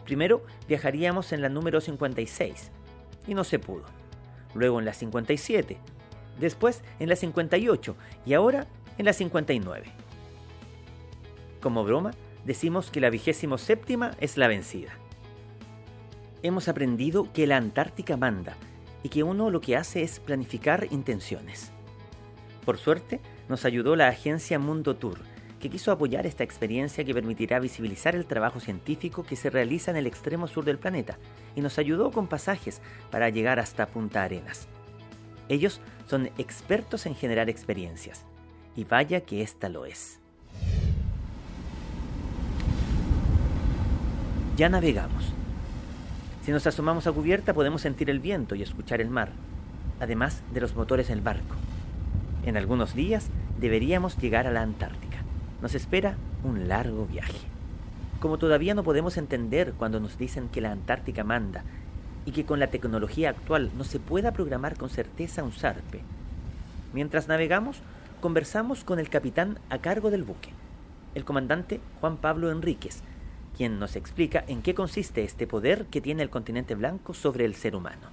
Primero 0.05 0.43
viajaríamos 0.67 1.31
en 1.31 1.41
la 1.41 1.49
número 1.49 1.79
56, 1.79 2.71
y 3.27 3.33
no 3.33 3.43
se 3.43 3.59
pudo. 3.59 3.85
Luego 4.53 4.79
en 4.79 4.85
la 4.85 4.93
57, 4.93 5.77
después 6.39 6.81
en 6.99 7.09
la 7.09 7.15
58 7.15 7.95
y 8.25 8.33
ahora 8.33 8.67
en 8.97 9.05
la 9.05 9.13
59. 9.13 9.85
Como 11.61 11.83
broma, 11.83 12.11
decimos 12.45 12.91
que 12.91 12.99
la 12.99 13.09
vigésimo 13.09 13.57
séptima 13.57 14.11
es 14.19 14.37
la 14.37 14.47
vencida. 14.47 14.91
Hemos 16.41 16.67
aprendido 16.67 17.31
que 17.31 17.47
la 17.47 17.57
Antártica 17.57 18.17
manda 18.17 18.57
y 19.03 19.09
que 19.09 19.23
uno 19.23 19.49
lo 19.49 19.61
que 19.61 19.77
hace 19.77 20.01
es 20.01 20.19
planificar 20.19 20.87
intenciones. 20.89 21.71
Por 22.65 22.77
suerte, 22.77 23.19
nos 23.49 23.65
ayudó 23.65 23.95
la 23.95 24.07
agencia 24.07 24.57
Mundo 24.57 24.95
Tour, 24.95 25.19
que 25.59 25.69
quiso 25.69 25.91
apoyar 25.91 26.25
esta 26.25 26.43
experiencia 26.43 27.03
que 27.03 27.13
permitirá 27.13 27.59
visibilizar 27.59 28.15
el 28.15 28.25
trabajo 28.25 28.59
científico 28.59 29.23
que 29.23 29.35
se 29.35 29.49
realiza 29.49 29.91
en 29.91 29.97
el 29.97 30.07
extremo 30.07 30.47
sur 30.47 30.65
del 30.65 30.79
planeta 30.79 31.17
y 31.55 31.61
nos 31.61 31.77
ayudó 31.77 32.11
con 32.11 32.27
pasajes 32.27 32.81
para 33.11 33.29
llegar 33.29 33.59
hasta 33.59 33.87
Punta 33.87 34.23
Arenas. 34.23 34.67
Ellos 35.49 35.81
son 36.07 36.31
expertos 36.37 37.05
en 37.05 37.15
generar 37.15 37.49
experiencias, 37.49 38.25
y 38.75 38.85
vaya 38.85 39.21
que 39.21 39.41
esta 39.41 39.69
lo 39.69 39.85
es. 39.85 40.19
ya 44.55 44.69
navegamos. 44.69 45.33
Si 46.43 46.51
nos 46.51 46.67
asomamos 46.67 47.07
a 47.07 47.13
cubierta 47.13 47.53
podemos 47.53 47.81
sentir 47.81 48.09
el 48.09 48.19
viento 48.19 48.53
y 48.55 48.61
escuchar 48.61 48.99
el 48.99 49.09
mar, 49.09 49.29
además 50.01 50.43
de 50.53 50.59
los 50.59 50.75
motores 50.75 51.07
del 51.07 51.21
barco. 51.21 51.55
En 52.45 52.57
algunos 52.57 52.93
días 52.93 53.29
deberíamos 53.61 54.17
llegar 54.17 54.45
a 54.45 54.51
la 54.51 54.61
Antártica. 54.61 55.19
Nos 55.61 55.73
espera 55.73 56.17
un 56.43 56.67
largo 56.67 57.05
viaje. 57.05 57.37
Como 58.19 58.37
todavía 58.39 58.73
no 58.73 58.83
podemos 58.83 59.15
entender 59.15 59.71
cuando 59.77 60.01
nos 60.01 60.17
dicen 60.17 60.49
que 60.49 60.59
la 60.59 60.73
Antártica 60.73 61.23
manda 61.23 61.63
y 62.25 62.33
que 62.33 62.43
con 62.45 62.59
la 62.59 62.67
tecnología 62.67 63.29
actual 63.29 63.71
no 63.77 63.85
se 63.85 64.01
pueda 64.01 64.33
programar 64.33 64.75
con 64.75 64.89
certeza 64.89 65.43
un 65.43 65.53
zarpe, 65.53 66.01
mientras 66.91 67.29
navegamos 67.29 67.77
conversamos 68.19 68.83
con 68.83 68.99
el 68.99 69.07
capitán 69.07 69.59
a 69.69 69.77
cargo 69.77 70.11
del 70.11 70.23
buque, 70.23 70.49
el 71.15 71.23
comandante 71.23 71.79
Juan 72.01 72.17
Pablo 72.17 72.51
Enríquez, 72.51 73.01
quien 73.55 73.79
nos 73.79 73.95
explica 73.95 74.43
en 74.47 74.61
qué 74.61 74.73
consiste 74.73 75.23
este 75.23 75.47
poder 75.47 75.85
que 75.85 76.01
tiene 76.01 76.23
el 76.23 76.29
continente 76.29 76.75
blanco 76.75 77.13
sobre 77.13 77.45
el 77.45 77.55
ser 77.55 77.75
humano. 77.75 78.09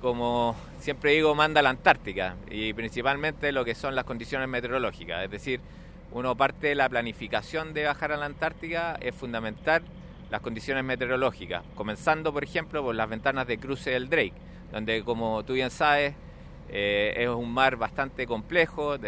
Como 0.00 0.54
siempre 0.80 1.12
digo, 1.12 1.34
manda 1.34 1.62
la 1.62 1.70
Antártica 1.70 2.36
y 2.50 2.72
principalmente 2.72 3.50
lo 3.52 3.64
que 3.64 3.74
son 3.74 3.94
las 3.94 4.04
condiciones 4.04 4.48
meteorológicas, 4.48 5.24
es 5.24 5.30
decir, 5.30 5.60
uno 6.12 6.36
parte 6.36 6.68
de 6.68 6.74
la 6.74 6.88
planificación 6.88 7.74
de 7.74 7.84
bajar 7.84 8.12
a 8.12 8.16
la 8.16 8.26
Antártica 8.26 8.96
es 9.00 9.14
fundamental 9.14 9.82
las 10.30 10.40
condiciones 10.40 10.84
meteorológicas, 10.84 11.64
comenzando 11.74 12.32
por 12.32 12.44
ejemplo 12.44 12.82
por 12.82 12.94
las 12.94 13.08
ventanas 13.08 13.46
de 13.46 13.58
cruce 13.58 13.90
del 13.90 14.08
Drake, 14.08 14.34
donde 14.72 15.02
como 15.02 15.44
tú 15.44 15.54
bien 15.54 15.70
sabes 15.70 16.14
eh, 16.70 17.14
es 17.16 17.28
un 17.28 17.52
mar 17.52 17.76
bastante 17.76 18.26
complejo, 18.26 18.98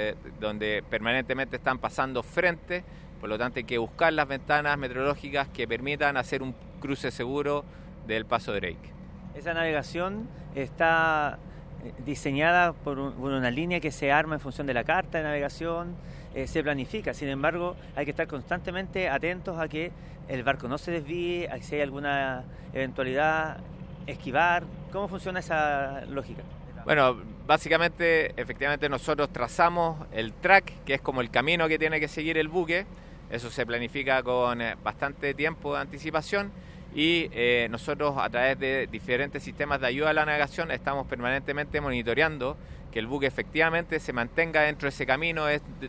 donde 0.41 0.83
permanentemente 0.89 1.57
están 1.57 1.79
pasando 1.79 2.23
frentes, 2.23 2.85
por 3.21 3.29
lo 3.29 3.39
tanto 3.39 3.59
hay 3.59 3.65
que 3.65 3.79
buscar 3.79 4.13
las 4.13 4.27
ventanas 4.27 4.77
meteorológicas 4.79 5.49
que 5.49 5.69
permitan 5.69 6.17
hacer 6.17 6.43
un 6.43 6.55
cruce 6.81 7.11
seguro 7.11 7.65
del 8.07 8.25
paso 8.25 8.53
Drake. 8.53 8.93
Esa 9.35 9.55
navegación 9.55 10.29
está 10.55 11.39
eh, 11.85 11.93
diseñada 12.05 12.73
por, 12.73 12.99
una 12.99 13.51
línea 13.51 13.81
que 13.81 13.91
se 13.91 14.11
arma 14.11 14.35
en 14.35 14.41
función 14.41 14.67
de 14.67 14.75
la 14.75 14.85
carta 14.85 15.19
de 15.19 15.25
navegación, 15.25 15.95
eh, 16.35 16.47
se 16.47 16.63
planifica, 16.63 17.13
sin 17.13 17.29
embargo 17.29 17.77
hay 17.95 18.05
que 18.05 18.13
estar 18.13 18.27
constantemente 18.27 19.09
atentos 19.09 19.59
a 19.59 19.69
que 19.69 19.93
el 20.29 20.43
barco 20.43 20.69
no 20.69 20.79
se 20.79 20.91
desvíe, 20.93 21.49
a 21.49 21.57
que 21.57 21.63
si 21.63 21.75
hay 21.75 21.83
alguna 21.83 22.45
eventualidad, 22.73 23.59
esquivar. 24.07 24.65
¿Cómo 24.93 25.09
funciona 25.09 25.41
esa 25.41 26.03
lógica? 26.07 26.43
Bueno, 26.85 27.17
básicamente, 27.47 28.33
efectivamente 28.41 28.89
nosotros 28.89 29.31
trazamos 29.31 30.07
el 30.13 30.33
track, 30.33 30.85
que 30.85 30.95
es 30.95 31.01
como 31.01 31.21
el 31.21 31.31
camino 31.31 31.69
que 31.69 31.79
tiene 31.79 32.01
que 32.01 32.09
seguir 32.09 32.39
el 32.39 32.49
buque. 32.49 32.87
Eso 33.31 33.51
se 33.51 33.65
planifica 33.65 34.23
con 34.23 34.61
eh, 34.61 34.77
bastante 34.83 35.35
tiempo 35.35 35.75
de 35.75 35.81
anticipación 35.81 36.51
y 36.95 37.29
eh, 37.33 37.69
nosotros 37.71 38.15
a 38.19 38.29
través 38.29 38.59
de 38.59 38.89
diferentes 38.89 39.43
sistemas 39.43 39.81
de 39.81 39.87
ayuda 39.87 40.11
a 40.11 40.13
la 40.13 40.27
navegación 40.27 40.73
estamos 40.73 41.07
permanentemente 41.07 41.81
monitoreando 41.81 42.57
que 42.91 42.99
el 42.99 43.07
buque 43.07 43.27
efectivamente 43.27 44.01
se 44.01 44.13
mantenga 44.13 44.63
dentro 44.63 44.87
de 44.87 44.91
ese 44.91 45.07
camino, 45.07 45.45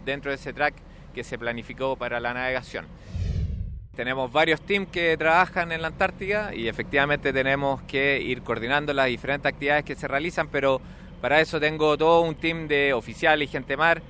dentro 0.05 0.29
de 0.29 0.35
ese 0.35 0.53
track 0.53 0.75
que 1.15 1.23
se 1.23 1.39
planificó 1.39 1.95
para 1.95 2.19
la 2.19 2.33
navegación. 2.33 2.85
Tenemos 3.95 4.31
varios 4.31 4.61
teams 4.61 4.89
que 4.89 5.17
trabajan 5.17 5.71
en 5.71 5.81
la 5.81 5.89
Antártica 5.89 6.53
y 6.53 6.67
efectivamente 6.67 7.33
tenemos 7.33 7.81
que 7.83 8.21
ir 8.21 8.41
coordinando 8.43 8.93
las 8.93 9.07
diferentes 9.07 9.51
actividades 9.51 9.83
que 9.83 9.95
se 9.95 10.07
realizan, 10.07 10.47
pero 10.47 10.79
para 11.19 11.41
eso 11.41 11.59
tengo 11.59 11.97
todo 11.97 12.21
un 12.21 12.35
team 12.35 12.67
de 12.67 12.93
oficiales 12.93 13.49
y 13.49 13.51
gente 13.51 13.75
mar 13.75 14.01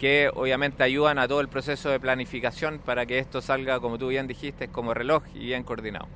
que 0.00 0.30
obviamente 0.34 0.82
ayudan 0.82 1.18
a 1.18 1.28
todo 1.28 1.42
el 1.42 1.48
proceso 1.48 1.90
de 1.90 2.00
planificación 2.00 2.78
para 2.78 3.04
que 3.04 3.18
esto 3.18 3.42
salga, 3.42 3.80
como 3.80 3.98
tú 3.98 4.08
bien 4.08 4.26
dijiste, 4.26 4.68
como 4.68 4.94
reloj 4.94 5.24
y 5.34 5.40
bien 5.40 5.62
coordinado. 5.62 6.08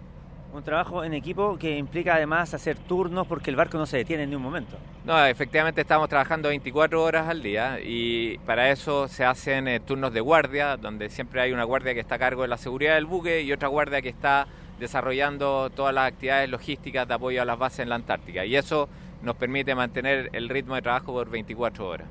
Un 0.55 0.63
trabajo 0.63 1.05
en 1.05 1.13
equipo 1.13 1.59
que 1.59 1.77
implica 1.77 2.15
además 2.15 2.55
hacer 2.55 2.79
turnos 2.79 3.27
porque 3.27 3.51
el 3.51 3.57
barco 3.57 3.77
no 3.77 3.85
se 3.85 3.99
detiene 3.99 4.23
en 4.23 4.31
ningún 4.31 4.45
momento. 4.45 4.79
No, 5.05 5.23
efectivamente 5.27 5.83
estamos 5.83 6.09
trabajando 6.09 6.49
24 6.49 7.03
horas 7.03 7.29
al 7.29 7.43
día 7.43 7.79
y 7.79 8.39
para 8.47 8.71
eso 8.71 9.07
se 9.07 9.27
hacen 9.27 9.69
eh, 9.69 9.81
turnos 9.81 10.15
de 10.15 10.21
guardia, 10.23 10.79
donde 10.79 11.11
siempre 11.11 11.43
hay 11.43 11.53
una 11.53 11.65
guardia 11.65 11.93
que 11.93 12.01
está 12.01 12.15
a 12.15 12.19
cargo 12.19 12.41
de 12.41 12.49
la 12.49 12.57
seguridad 12.57 12.95
del 12.95 13.05
buque 13.05 13.43
y 13.43 13.53
otra 13.53 13.69
guardia 13.69 14.01
que 14.01 14.09
está 14.09 14.47
desarrollando 14.81 15.69
todas 15.69 15.95
las 15.95 16.09
actividades 16.09 16.49
logísticas 16.49 17.07
de 17.07 17.13
apoyo 17.13 17.43
a 17.43 17.45
las 17.45 17.59
bases 17.59 17.81
en 17.81 17.91
la 17.91 17.97
Antártica. 17.97 18.47
Y 18.47 18.57
eso 18.57 18.89
nos 19.21 19.37
permite 19.37 19.75
mantener 19.75 20.31
el 20.33 20.49
ritmo 20.49 20.75
de 20.75 20.81
trabajo 20.81 21.13
por 21.13 21.29
24 21.29 21.87
horas. 21.87 22.09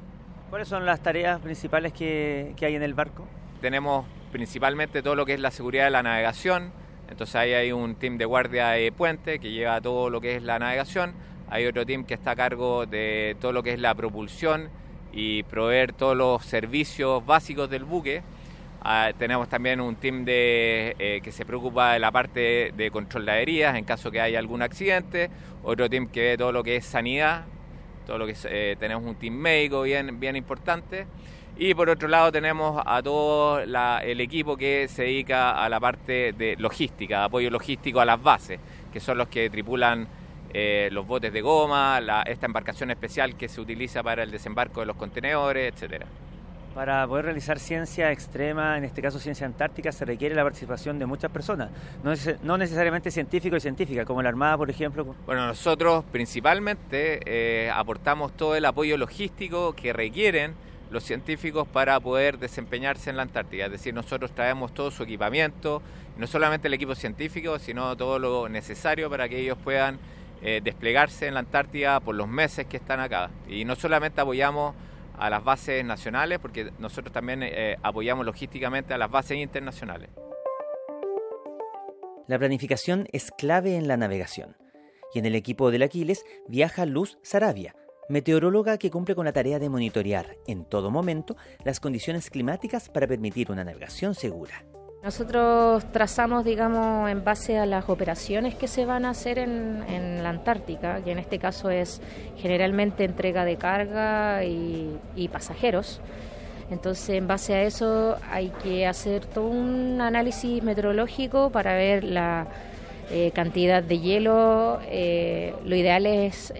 ¿Cuáles 0.53 0.67
son 0.67 0.85
las 0.85 1.01
tareas 1.01 1.41
principales 1.41 1.93
que, 1.93 2.53
hay 2.61 2.75
en 2.75 2.83
el 2.83 2.93
barco? 2.93 3.25
Tenemos 3.59 4.05
principalmente 4.31 5.01
todo 5.01 5.15
lo 5.15 5.25
que 5.25 5.33
es 5.33 5.39
la 5.39 5.49
seguridad 5.49 5.85
de 5.85 5.89
la 5.89 6.03
navegación, 6.03 6.71
entonces 7.09 7.35
ahí 7.35 7.53
hay 7.53 7.71
un 7.71 7.95
team 7.95 8.19
de 8.19 8.25
guardia 8.25 8.67
de 8.67 8.91
puente 8.91 9.39
que 9.39 9.49
lleva 9.49 9.81
todo 9.81 10.11
lo 10.11 10.21
que 10.21 10.35
es 10.35 10.43
la 10.43 10.59
navegación, 10.59 11.13
hay 11.49 11.65
otro 11.65 11.87
team 11.87 12.03
que 12.05 12.13
está 12.13 12.29
a 12.29 12.35
cargo 12.35 12.85
de 12.85 13.35
todo 13.41 13.51
lo 13.51 13.63
que 13.63 13.73
es 13.73 13.79
la 13.79 13.95
propulsión 13.95 14.69
y 15.11 15.41
proveer 15.41 15.91
todos 15.91 16.15
los 16.15 16.45
servicios 16.45 17.25
básicos 17.25 17.67
del 17.67 17.83
buque. 17.83 18.21
Ah, 18.83 19.09
tenemos 19.17 19.49
también 19.49 19.81
un 19.81 19.95
team 19.95 20.23
de, 20.23 20.95
eh, 20.99 21.21
que 21.23 21.31
se 21.31 21.47
preocupa 21.47 21.93
de 21.93 21.99
la 21.99 22.11
parte 22.11 22.71
de 22.77 22.91
control 22.91 23.25
de 23.25 23.31
averías 23.31 23.75
en 23.75 23.85
caso 23.85 24.11
que 24.11 24.21
haya 24.21 24.37
algún 24.37 24.61
accidente, 24.61 25.31
otro 25.63 25.89
team 25.89 26.09
que 26.09 26.21
ve 26.21 26.37
todo 26.37 26.51
lo 26.51 26.63
que 26.63 26.75
es 26.75 26.85
sanidad, 26.85 27.45
todo 28.05 28.17
lo 28.17 28.25
que 28.25 28.35
eh, 28.45 28.75
tenemos 28.79 29.03
un 29.03 29.15
team 29.15 29.33
médico 29.33 29.83
bien, 29.83 30.19
bien 30.19 30.35
importante 30.35 31.05
y 31.55 31.73
por 31.75 31.89
otro 31.89 32.07
lado 32.07 32.31
tenemos 32.31 32.81
a 32.83 33.01
todo 33.03 33.59
el 33.59 34.21
equipo 34.21 34.57
que 34.57 34.87
se 34.87 35.03
dedica 35.03 35.63
a 35.63 35.69
la 35.69 35.79
parte 35.79 36.33
de 36.33 36.55
logística, 36.57 37.25
apoyo 37.25 37.51
logístico 37.51 37.99
a 37.99 38.05
las 38.05 38.21
bases, 38.21 38.59
que 38.91 38.99
son 38.99 39.19
los 39.19 39.27
que 39.27 39.49
tripulan 39.51 40.07
eh, 40.51 40.89
los 40.91 41.05
botes 41.05 41.31
de 41.31 41.41
goma, 41.41 42.01
esta 42.25 42.47
embarcación 42.47 42.89
especial 42.89 43.35
que 43.35 43.47
se 43.47 43.61
utiliza 43.61 44.01
para 44.01 44.23
el 44.23 44.31
desembarco 44.31 44.79
de 44.79 44.87
los 44.87 44.95
contenedores, 44.95 45.73
etcétera. 45.73 46.07
Para 46.73 47.07
poder 47.07 47.25
realizar 47.25 47.59
ciencia 47.59 48.11
extrema, 48.11 48.77
en 48.77 48.83
este 48.83 49.01
caso 49.01 49.19
ciencia 49.19 49.45
antártica, 49.45 49.91
se 49.91 50.05
requiere 50.05 50.33
la 50.33 50.41
participación 50.41 50.97
de 50.97 51.05
muchas 51.05 51.29
personas, 51.29 51.69
no, 52.41 52.57
necesariamente 52.57 53.11
científicos 53.11 53.57
y 53.57 53.61
científicas, 53.61 54.07
como 54.07 54.23
la 54.23 54.29
Armada, 54.29 54.57
por 54.57 54.71
ejemplo. 54.71 55.15
Bueno, 55.27 55.45
nosotros 55.45 56.03
principalmente 56.11 57.19
eh, 57.25 57.69
aportamos 57.69 58.35
todo 58.35 58.55
el 58.55 58.65
apoyo 58.65 58.97
logístico 58.97 59.73
que 59.73 59.93
requieren 59.93 60.55
los 60.89 61.03
científicos 61.03 61.67
para 61.67 61.99
poder 61.99 62.39
desempeñarse 62.39 63.11
en 63.11 63.17
la 63.17 63.23
Antártida. 63.23 63.65
Es 63.65 63.71
decir, 63.71 63.93
nosotros 63.93 64.31
traemos 64.31 64.73
todo 64.73 64.89
su 64.89 65.03
equipamiento, 65.03 65.81
no 66.17 66.25
solamente 66.25 66.67
el 66.67 66.73
equipo 66.73 66.95
científico, 66.95 67.59
sino 67.59 67.95
todo 67.95 68.17
lo 68.17 68.49
necesario 68.49 69.11
para 69.11 69.29
que 69.29 69.39
ellos 69.39 69.57
puedan 69.63 69.99
eh, 70.41 70.59
desplegarse 70.63 71.27
en 71.27 71.35
la 71.35 71.41
Antártida 71.41 71.99
por 71.99 72.15
los 72.15 72.27
meses 72.27 72.65
que 72.65 72.77
están 72.77 72.99
acá. 72.99 73.29
Y 73.47 73.63
no 73.63 73.75
solamente 73.75 74.21
apoyamos 74.21 74.75
a 75.17 75.29
las 75.29 75.43
bases 75.43 75.83
nacionales, 75.85 76.39
porque 76.39 76.71
nosotros 76.79 77.11
también 77.13 77.43
eh, 77.43 77.77
apoyamos 77.81 78.25
logísticamente 78.25 78.93
a 78.93 78.97
las 78.97 79.09
bases 79.09 79.37
internacionales. 79.37 80.09
La 82.27 82.39
planificación 82.39 83.07
es 83.11 83.31
clave 83.31 83.75
en 83.75 83.87
la 83.87 83.97
navegación. 83.97 84.55
Y 85.13 85.19
en 85.19 85.25
el 85.25 85.35
equipo 85.35 85.71
del 85.71 85.83
Aquiles 85.83 86.25
viaja 86.47 86.85
Luz 86.85 87.19
Sarabia, 87.21 87.75
meteoróloga 88.09 88.77
que 88.77 88.89
cumple 88.89 89.15
con 89.15 89.25
la 89.25 89.33
tarea 89.33 89.59
de 89.59 89.69
monitorear 89.69 90.37
en 90.47 90.65
todo 90.65 90.89
momento 90.89 91.35
las 91.63 91.79
condiciones 91.79 92.29
climáticas 92.29 92.89
para 92.89 93.07
permitir 93.07 93.51
una 93.51 93.63
navegación 93.63 94.15
segura. 94.15 94.65
Nosotros 95.03 95.83
trazamos, 95.91 96.45
digamos, 96.45 97.09
en 97.09 97.25
base 97.25 97.59
a 97.59 97.65
las 97.65 97.89
operaciones 97.89 98.55
que 98.55 98.69
se 98.69 98.85
van 98.85 99.03
a 99.03 99.09
hacer 99.09 99.37
en, 99.37 100.23
la 100.23 100.29
Antártica, 100.29 101.01
que 101.03 101.11
en 101.11 101.19
este 101.19 101.39
caso 101.39 101.69
es 101.69 102.01
generalmente 102.37 103.03
entrega 103.03 103.43
de 103.43 103.57
carga 103.57 104.45
y, 104.45 104.97
y 105.17 105.27
pasajeros. 105.27 105.99
Entonces, 106.71 107.09
en 107.09 107.27
base 107.27 107.53
a 107.53 107.63
eso 107.63 108.15
hay 108.31 108.47
que 108.63 108.87
hacer 108.87 109.25
todo 109.25 109.47
un 109.47 109.99
análisis 109.99 110.63
meteorológico 110.63 111.49
para 111.49 111.73
ver 111.73 112.05
la 112.05 112.47
eh, 113.11 113.31
cantidad 113.35 113.83
de 113.83 113.99
hielo. 113.99 114.79
Eh, 114.87 115.53
lo 115.65 115.75
ideal 115.75 116.05
es 116.05 116.53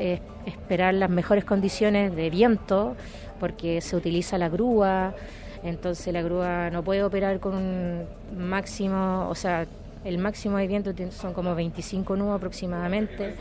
esperar 0.46 0.96
las 0.96 1.10
mejores 1.10 1.46
condiciones 1.46 2.14
de 2.14 2.30
viento, 2.30 2.98
porque 3.40 3.80
se 3.80 3.96
utiliza 3.96 4.38
la 4.38 4.50
grúa, 4.50 5.16
entonces 5.64 6.14
la 6.14 6.22
grúa 6.22 6.70
no 6.70 6.84
puede 6.84 7.04
operar 7.04 7.40
con 7.40 7.56
un 7.56 8.06
máximo, 8.38 9.28
o 9.30 9.36
sea, 9.36 9.66
el 10.04 10.18
máximo 10.18 10.58
de 10.58 10.68
viento 10.68 10.94
son 11.12 11.34
como 11.34 11.56
25 11.56 12.16
nudos 12.18 12.36
aproximadamente, 12.36 13.36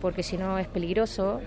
porque 0.00 0.22
si 0.22 0.36
no 0.36 0.58
es 0.58 0.68
peligroso. 0.68 1.40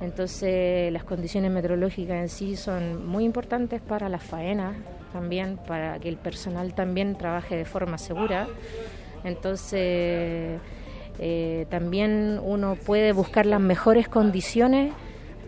Entonces 0.00 0.92
las 0.92 1.04
condiciones 1.04 1.50
meteorológicas 1.50 2.16
en 2.16 2.28
sí 2.28 2.56
son 2.56 3.06
muy 3.06 3.24
importantes 3.24 3.80
para 3.80 4.08
las 4.08 4.22
faenas 4.22 4.76
también, 5.12 5.58
para 5.66 5.98
que 5.98 6.08
el 6.08 6.16
personal 6.16 6.74
también 6.74 7.16
trabaje 7.16 7.56
de 7.56 7.64
forma 7.64 7.98
segura. 7.98 8.46
Entonces, 9.24 10.60
eh, 11.18 11.66
también 11.70 12.40
uno 12.42 12.76
puede 12.76 13.12
buscar 13.12 13.46
las 13.46 13.60
mejores 13.60 14.08
condiciones 14.08 14.92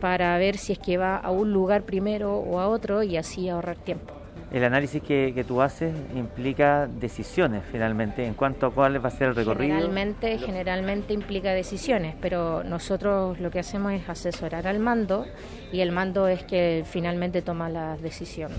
para 0.00 0.36
ver 0.38 0.56
si 0.56 0.72
es 0.72 0.78
que 0.78 0.96
va 0.96 1.16
a 1.16 1.30
un 1.30 1.52
lugar 1.52 1.82
primero 1.82 2.38
o 2.38 2.58
a 2.58 2.68
otro 2.68 3.02
y 3.02 3.16
así 3.16 3.48
ahorrar 3.48 3.76
tiempo. 3.76 4.19
El 4.52 4.64
análisis 4.64 5.02
que, 5.02 5.32
que, 5.34 5.44
tú 5.44 5.62
haces 5.62 5.94
implica 6.14 6.88
decisiones 6.88 7.62
finalmente 7.70 8.26
en 8.26 8.34
cuanto 8.34 8.66
a 8.66 8.70
cuál 8.70 9.02
va 9.02 9.08
a 9.08 9.12
ser 9.12 9.28
el 9.28 9.36
recorrido. 9.36 9.74
Generalmente, 9.74 10.38
generalmente 10.38 11.14
implica 11.14 11.52
decisiones, 11.52 12.16
pero 12.20 12.64
nosotros 12.64 13.38
lo 13.38 13.50
que 13.50 13.60
hacemos 13.60 13.92
es 13.92 14.08
asesorar 14.08 14.66
al 14.66 14.80
mando 14.80 15.26
y 15.72 15.80
el 15.80 15.92
mando 15.92 16.26
es 16.26 16.42
que 16.42 16.84
finalmente 16.84 17.42
toma 17.42 17.68
la 17.68 17.96
decisión. 17.96 18.50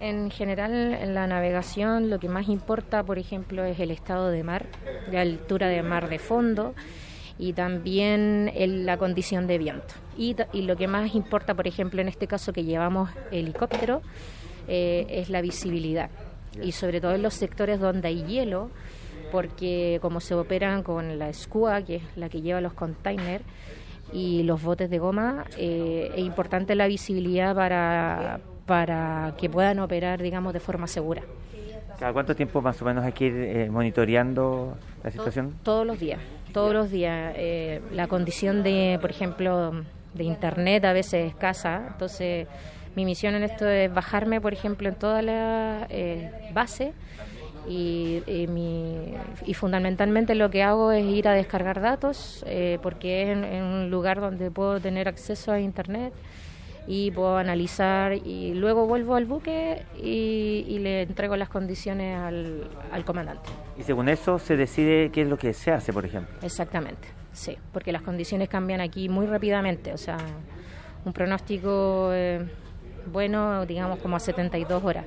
En 0.00 0.30
general, 0.30 0.94
en 0.94 1.14
la 1.14 1.26
navegación 1.26 2.08
lo 2.08 2.20
que 2.20 2.28
más 2.28 2.48
importa, 2.48 3.02
por 3.02 3.18
ejemplo, 3.18 3.64
es 3.64 3.80
el 3.80 3.90
estado 3.90 4.30
de 4.30 4.44
mar, 4.44 4.66
la 5.10 5.22
altura 5.22 5.66
de 5.66 5.82
mar 5.82 6.08
de 6.08 6.20
fondo 6.20 6.74
y 7.36 7.52
también 7.52 8.52
la 8.86 8.96
condición 8.96 9.48
de 9.48 9.58
viento. 9.58 9.94
Y, 10.16 10.36
y, 10.52 10.62
lo 10.62 10.76
que 10.76 10.86
más 10.86 11.14
importa, 11.14 11.54
por 11.54 11.66
ejemplo, 11.66 12.00
en 12.00 12.08
este 12.08 12.28
caso 12.28 12.52
que 12.52 12.64
llevamos 12.64 13.10
helicóptero, 13.32 14.02
eh, 14.68 15.06
es 15.08 15.30
la 15.30 15.40
visibilidad. 15.40 16.10
Y 16.62 16.72
sobre 16.72 17.00
todo 17.00 17.14
en 17.14 17.22
los 17.22 17.34
sectores 17.34 17.80
donde 17.80 18.08
hay 18.08 18.22
hielo, 18.24 18.70
porque 19.32 19.98
como 20.02 20.20
se 20.20 20.34
operan 20.34 20.82
con 20.82 21.18
la 21.18 21.32
SCUA, 21.32 21.82
que 21.82 21.96
es 21.96 22.02
la 22.16 22.28
que 22.28 22.40
lleva 22.40 22.60
los 22.60 22.74
containers, 22.74 23.44
y 24.12 24.42
los 24.42 24.62
botes 24.62 24.88
de 24.88 24.98
goma, 24.98 25.44
eh, 25.58 26.10
es 26.14 26.20
importante 26.20 26.74
la 26.74 26.86
visibilidad 26.86 27.54
para, 27.54 28.40
para 28.64 29.34
que 29.36 29.50
puedan 29.50 29.78
operar, 29.80 30.22
digamos, 30.22 30.54
de 30.54 30.60
forma 30.60 30.86
segura. 30.86 31.22
¿Cada 31.98 32.12
cuánto 32.12 32.34
tiempo 32.34 32.62
más 32.62 32.80
o 32.80 32.84
menos 32.84 33.04
hay 33.04 33.12
que 33.12 33.26
ir 33.26 33.34
eh, 33.34 33.70
monitoreando 33.70 34.78
la 35.02 35.10
situación? 35.10 35.56
todos 35.62 35.86
los 35.86 35.98
días, 35.98 36.20
todos 36.52 36.72
los 36.72 36.90
días. 36.90 37.34
la 37.92 38.06
condición 38.06 38.62
de, 38.62 38.98
por 39.00 39.10
ejemplo, 39.10 39.72
de 40.14 40.24
internet 40.24 40.84
a 40.84 40.92
veces 40.92 41.26
es 41.26 41.32
escasa, 41.32 41.88
entonces 41.92 42.46
mi 42.96 43.04
misión 43.04 43.34
en 43.34 43.44
esto 43.44 43.68
es 43.68 43.92
bajarme, 43.92 44.40
por 44.40 44.52
ejemplo, 44.52 44.88
en 44.88 44.94
toda 44.94 45.22
la 45.22 45.86
eh, 45.90 46.30
base 46.52 46.92
y, 47.68 48.22
y, 49.46 49.54
fundamentalmente 49.54 50.34
lo 50.34 50.50
que 50.50 50.62
hago 50.62 50.92
es 50.92 51.04
ir 51.04 51.28
a 51.28 51.32
descargar 51.32 51.80
datos 51.80 52.44
eh, 52.46 52.78
porque 52.82 53.22
es 53.22 53.28
en, 53.28 53.62
un 53.62 53.90
lugar 53.90 54.20
donde 54.20 54.50
puedo 54.50 54.80
tener 54.80 55.08
acceso 55.08 55.52
a 55.52 55.60
Internet 55.60 56.14
y 56.86 57.10
puedo 57.10 57.36
analizar 57.36 58.14
y 58.14 58.54
luego 58.54 58.86
vuelvo 58.86 59.16
al 59.16 59.26
buque 59.26 59.84
y, 60.02 60.78
le 60.80 61.02
entrego 61.02 61.36
las 61.36 61.50
condiciones 61.50 62.18
al, 62.18 62.70
al, 62.90 63.04
comandante. 63.04 63.50
Y 63.78 63.82
según 63.82 64.08
eso 64.08 64.38
se 64.38 64.56
decide 64.56 65.10
qué 65.10 65.22
es 65.22 65.28
lo 65.28 65.36
que 65.36 65.52
se 65.52 65.70
hace, 65.70 65.92
por 65.92 66.06
ejemplo. 66.06 66.34
Exactamente, 66.40 67.08
sí, 67.32 67.58
porque 67.72 67.92
las 67.92 68.00
condiciones 68.00 68.48
cambian 68.48 68.80
aquí 68.80 69.10
muy 69.10 69.26
rápidamente, 69.26 69.92
o 69.92 69.98
sea, 69.98 70.16
un 71.04 71.12
pronóstico... 71.12 72.10
Eh, 72.12 72.46
bueno, 73.08 73.66
digamos 73.66 73.98
como 73.98 74.16
a 74.16 74.20
72 74.20 74.82
horas. 74.84 75.04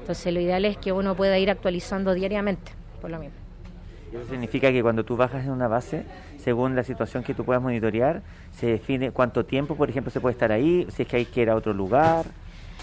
Entonces 0.00 0.32
lo 0.32 0.40
ideal 0.40 0.64
es 0.64 0.76
que 0.76 0.92
uno 0.92 1.14
pueda 1.14 1.38
ir 1.38 1.50
actualizando 1.50 2.14
diariamente, 2.14 2.72
por 3.00 3.10
lo 3.10 3.18
mismo. 3.18 3.36
Eso 4.12 4.28
significa 4.28 4.70
que 4.70 4.82
cuando 4.82 5.04
tú 5.04 5.16
bajas 5.16 5.44
en 5.44 5.50
una 5.50 5.68
base, 5.68 6.04
según 6.36 6.76
la 6.76 6.82
situación 6.82 7.22
que 7.22 7.34
tú 7.34 7.44
puedas 7.44 7.62
monitorear, 7.62 8.22
se 8.50 8.66
define 8.66 9.10
cuánto 9.10 9.46
tiempo, 9.46 9.74
por 9.74 9.88
ejemplo, 9.88 10.10
se 10.10 10.20
puede 10.20 10.32
estar 10.32 10.52
ahí, 10.52 10.86
si 10.94 11.02
es 11.02 11.08
que 11.08 11.16
hay 11.16 11.24
que 11.24 11.42
ir 11.42 11.50
a 11.50 11.56
otro 11.56 11.72
lugar. 11.72 12.26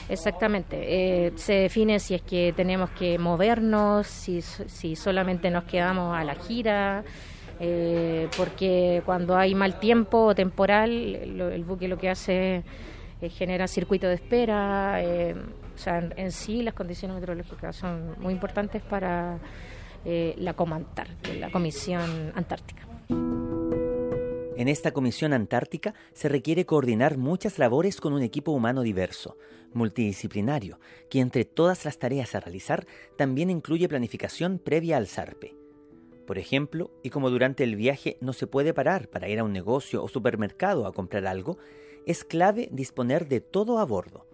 Exactamente, 0.07 1.27
eh, 1.27 1.33
se 1.35 1.53
define 1.53 1.99
si 1.99 2.15
es 2.15 2.23
que 2.23 2.51
tenemos 2.55 2.89
que 2.91 3.19
movernos, 3.19 4.07
si, 4.07 4.41
si 4.41 4.95
solamente 4.95 5.51
nos 5.51 5.65
quedamos 5.65 6.17
a 6.17 6.23
la 6.23 6.33
gira, 6.33 7.03
eh, 7.59 8.27
porque 8.35 9.03
cuando 9.05 9.37
hay 9.37 9.53
mal 9.53 9.79
tiempo 9.79 10.25
o 10.25 10.35
temporal, 10.35 10.91
el 10.91 11.63
buque 11.63 11.87
lo 11.87 11.97
que 11.97 12.09
hace 12.09 12.63
eh, 13.21 13.29
genera 13.29 13.67
circuito 13.67 14.07
de 14.07 14.15
espera. 14.15 15.03
Eh, 15.03 15.35
o 15.75 15.77
sea, 15.77 16.09
en, 16.15 16.31
sí 16.31 16.61
las 16.61 16.73
condiciones 16.73 17.15
meteorológicas 17.15 17.75
son 17.75 18.15
muy 18.19 18.33
importantes 18.33 18.81
para 18.81 19.39
eh, 20.05 20.35
la 20.37 20.53
Comantar, 20.53 21.07
la 21.37 21.51
Comisión 21.51 22.31
Antártica. 22.35 22.85
En 24.59 24.67
esta 24.67 24.91
Comisión 24.91 25.31
Antártica 25.31 25.93
se 26.11 26.27
requiere 26.27 26.65
coordinar 26.65 27.17
muchas 27.17 27.59
labores 27.59 28.01
con 28.01 28.11
un 28.11 28.21
equipo 28.21 28.51
humano 28.51 28.81
diverso, 28.81 29.37
multidisciplinario, 29.73 30.79
que 31.09 31.21
entre 31.21 31.45
todas 31.45 31.85
las 31.85 31.97
tareas 31.97 32.35
a 32.35 32.41
realizar 32.41 32.85
también 33.17 33.49
incluye 33.49 33.87
planificación 33.87 34.59
previa 34.59 34.97
al 34.97 35.07
zarpe. 35.07 35.55
Por 36.27 36.37
ejemplo, 36.37 36.91
y 37.03 37.09
como 37.09 37.29
durante 37.29 37.63
el 37.63 37.75
viaje 37.75 38.17
no 38.19 38.33
se 38.33 38.47
puede 38.47 38.73
parar 38.73 39.07
para 39.07 39.29
ir 39.29 39.39
a 39.39 39.43
un 39.43 39.53
negocio 39.53 40.03
o 40.03 40.09
supermercado 40.09 40.85
a 40.85 40.93
comprar 40.93 41.25
algo, 41.25 41.57
es 42.09 42.23
clave 42.23 42.69
disponer 42.71 43.27
de 43.27 43.39
todo 43.39 43.77
a 43.77 43.85
bordo. 43.85 44.25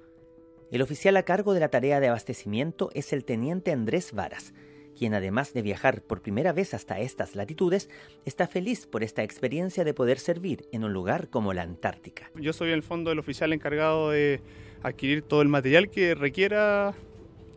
El 0.72 0.82
oficial 0.82 1.18
a 1.18 1.24
cargo 1.24 1.54
de 1.54 1.60
la 1.60 1.68
tarea 1.68 2.00
de 2.00 2.08
abastecimiento 2.08 2.90
es 2.94 3.12
el 3.12 3.26
teniente 3.26 3.74
Andrés 3.74 4.14
Varas, 4.14 4.54
quien 4.98 5.14
además 5.14 5.54
de 5.54 5.62
viajar 5.62 6.02
por 6.02 6.22
primera 6.22 6.54
vez 6.54 6.74
hasta 6.74 7.02
estas 7.02 7.36
latitudes, 7.36 7.90
está 8.24 8.48
feliz 8.48 8.88
por 8.88 9.04
esta 9.04 9.24
experiencia 9.24 9.84
de 9.84 9.94
poder 9.94 10.20
servir 10.20 10.70
en 10.72 10.86
un 10.86 10.94
lugar 10.94 11.28
como 11.30 11.52
la 11.52 11.64
Antártica. 11.64 12.32
Yo 12.36 12.54
soy 12.54 12.70
en 12.70 12.76
el 12.76 12.84
fondo 12.84 13.12
el 13.12 13.20
oficial 13.20 13.52
encargado 13.52 14.12
de 14.12 14.40
adquirir 14.82 15.22
todo 15.22 15.42
el 15.42 15.50
material 15.50 15.90
que 15.90 16.16
requiera 16.16 16.94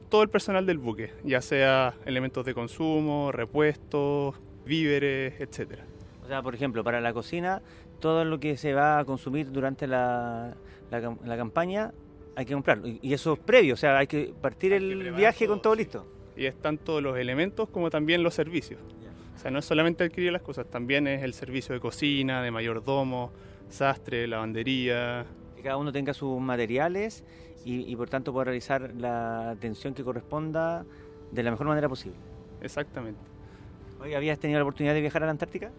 todo 0.09 0.25
el 0.25 0.31
personal 0.31 0.67
del 0.67 0.79
buque, 0.79 1.13
ya 1.23 1.41
sea 1.43 1.95
elementos 2.07 2.45
de 2.45 2.55
consumo, 2.55 3.31
repuestos, 3.31 4.35
víveres, 4.67 5.41
etcétera. 5.41 5.85
O 6.25 6.27
sea, 6.27 6.43
por 6.43 6.57
ejemplo, 6.57 6.83
para 6.83 7.01
la 7.01 7.13
cocina 7.13 7.63
todo 7.99 8.25
lo 8.25 8.41
que 8.41 8.57
se 8.57 8.75
va 8.75 8.99
a 8.99 9.05
consumir 9.05 9.51
durante 9.51 9.87
la, 9.87 10.55
la, 10.91 11.37
campaña 11.37 11.93
hay 12.37 12.47
que 12.47 12.55
comprarlo. 12.55 12.87
Y 12.87 13.13
eso 13.13 13.35
es 13.35 13.39
previo, 13.39 13.75
o 13.75 13.77
sea, 13.77 13.99
hay 13.99 14.07
que 14.07 14.33
partir 14.41 14.73
el 14.73 15.13
viaje 15.13 15.47
con 15.47 15.61
todo 15.61 15.75
listo. 15.75 16.07
Y 16.37 16.47
es 16.47 16.55
tanto 16.61 17.01
los 17.01 17.19
elementos 17.19 17.69
como 17.69 17.91
también 17.91 18.23
los 18.23 18.35
servicios. 18.35 18.81
O 19.35 19.41
sea, 19.41 19.51
no 19.51 19.61
es 19.61 19.65
solamente 19.65 20.05
adquirir 20.05 20.33
las 20.33 20.43
cosas, 20.43 20.67
también 20.67 21.07
es 21.07 21.23
el 21.23 21.33
servicio 21.33 21.75
de 21.75 21.81
cocina, 21.81 22.43
de 22.43 22.51
mayordomo, 22.51 23.31
sastre, 23.69 24.27
lavandería. 24.27 25.27
Que 25.57 25.63
cada 25.63 25.77
uno 25.77 25.93
tenga 25.93 26.13
sus 26.15 26.41
materiales 26.41 27.25
y, 27.65 27.91
y 27.91 27.97
por 27.97 28.09
tanto 28.09 28.33
pueda 28.33 28.47
realizar 28.47 28.93
la 28.97 29.51
atención 29.51 29.95
que 29.95 30.03
corresponda 30.03 30.85
de 31.31 31.43
la 31.43 31.51
mejor 31.51 31.67
manera 31.67 31.89
posible. 31.89 32.19
Exactamente. 32.61 33.21
Oye, 34.01 34.17
¿habías 34.17 34.39
tenido 34.39 34.59
la 34.59 34.65
oportunidad 34.65 34.95
de 34.95 35.01
viajar 35.01 35.23
a 35.23 35.27
la 35.27 35.33
Antártica? 35.33 35.71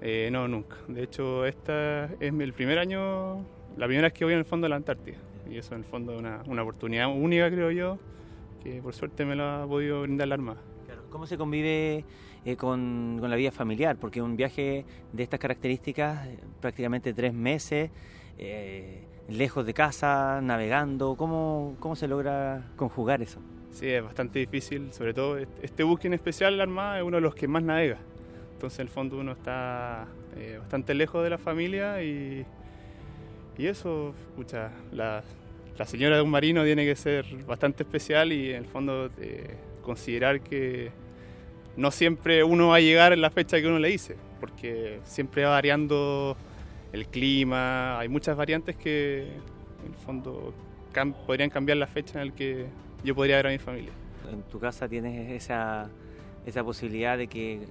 Eh, 0.00 0.28
no, 0.30 0.46
nunca. 0.48 0.76
De 0.88 1.02
hecho, 1.02 1.46
esta 1.46 2.06
es 2.20 2.32
el 2.32 2.52
primer 2.52 2.78
año, 2.78 3.44
la 3.76 3.86
primera 3.86 4.08
vez 4.08 4.12
que 4.12 4.24
voy 4.24 4.34
en 4.34 4.40
el 4.40 4.44
fondo 4.44 4.66
de 4.66 4.70
la 4.70 4.76
Antártida. 4.76 5.16
Y 5.50 5.58
eso 5.58 5.74
en 5.74 5.80
el 5.80 5.86
fondo 5.86 6.12
es 6.12 6.18
una, 6.18 6.42
una 6.46 6.62
oportunidad 6.62 7.08
única, 7.08 7.50
creo 7.50 7.70
yo, 7.70 7.98
que 8.62 8.82
por 8.82 8.94
suerte 8.94 9.24
me 9.24 9.36
lo 9.36 9.44
ha 9.44 9.66
podido 9.66 10.02
brindar 10.02 10.28
la 10.28 10.34
Armada. 10.34 10.60
¿Cómo 11.10 11.26
se 11.26 11.38
convive 11.38 12.04
eh, 12.44 12.56
con, 12.56 13.16
con, 13.20 13.30
la 13.30 13.36
vida 13.36 13.50
familiar? 13.50 13.96
Porque 13.96 14.20
un 14.20 14.36
viaje 14.36 14.84
de 15.12 15.22
estas 15.22 15.40
características, 15.40 16.26
eh, 16.26 16.38
prácticamente 16.60 17.14
tres 17.14 17.32
meses, 17.32 17.90
lejos 19.28 19.64
de 19.64 19.72
casa, 19.72 20.40
navegando, 20.42 21.16
¿cómo, 21.16 21.76
¿cómo 21.80 21.96
se 21.96 22.06
logra 22.06 22.70
conjugar 22.76 23.22
eso? 23.22 23.40
Sí, 23.70 23.88
es 23.88 24.02
bastante 24.02 24.38
difícil, 24.38 24.92
sobre 24.92 25.14
todo 25.14 25.38
este 25.38 25.82
buque 25.82 26.06
en 26.06 26.14
especial, 26.14 26.56
la 26.56 26.64
Armada, 26.64 26.98
es 26.98 27.04
uno 27.04 27.16
de 27.16 27.20
los 27.22 27.34
que 27.34 27.48
más 27.48 27.62
navega. 27.62 27.98
Entonces, 28.56 28.78
en 28.78 28.86
el 28.86 28.88
fondo, 28.88 29.18
uno 29.18 29.32
está 29.32 30.06
eh, 30.34 30.56
bastante 30.58 30.94
lejos 30.94 31.22
de 31.22 31.28
la 31.28 31.36
familia 31.36 32.02
y, 32.02 32.46
y 33.58 33.66
eso, 33.66 34.14
escucha, 34.18 34.70
la, 34.92 35.22
la, 35.76 35.84
señora 35.84 36.16
de 36.16 36.22
un 36.22 36.30
marino 36.30 36.64
tiene 36.64 36.86
que 36.86 36.96
ser 36.96 37.26
bastante 37.44 37.82
especial 37.82 38.32
y, 38.32 38.52
en 38.52 38.56
el 38.56 38.64
fondo, 38.64 39.10
eh, 39.20 39.58
considerar 39.82 40.40
que 40.40 40.90
no 41.76 41.90
siempre 41.90 42.44
uno 42.44 42.68
va 42.68 42.76
a 42.76 42.80
llegar 42.80 43.12
en 43.12 43.20
la 43.20 43.28
fecha 43.28 43.60
que 43.60 43.66
uno 43.66 43.78
le 43.78 43.88
dice, 43.88 44.16
porque 44.40 45.00
siempre 45.04 45.44
va 45.44 45.50
variando 45.50 46.34
el 46.94 47.08
clima, 47.08 47.98
hay 47.98 48.08
muchas 48.08 48.38
variantes 48.38 48.74
que, 48.74 49.24
en 49.84 49.92
el 49.92 49.98
fondo, 49.98 50.54
podrían 51.26 51.50
cambiar 51.50 51.76
la 51.76 51.86
fecha 51.86 52.22
en 52.22 52.28
la 52.28 52.34
que 52.34 52.68
yo 53.04 53.14
podría 53.14 53.36
ver 53.36 53.48
a 53.48 53.50
mi 53.50 53.58
familia. 53.58 53.92
En 54.32 54.40
tu 54.44 54.58
casa 54.58 54.88
tienes 54.88 55.30
esa, 55.30 55.90
esa 56.46 56.64
posibilidad 56.64 57.18
de 57.18 57.26
que 57.26 57.66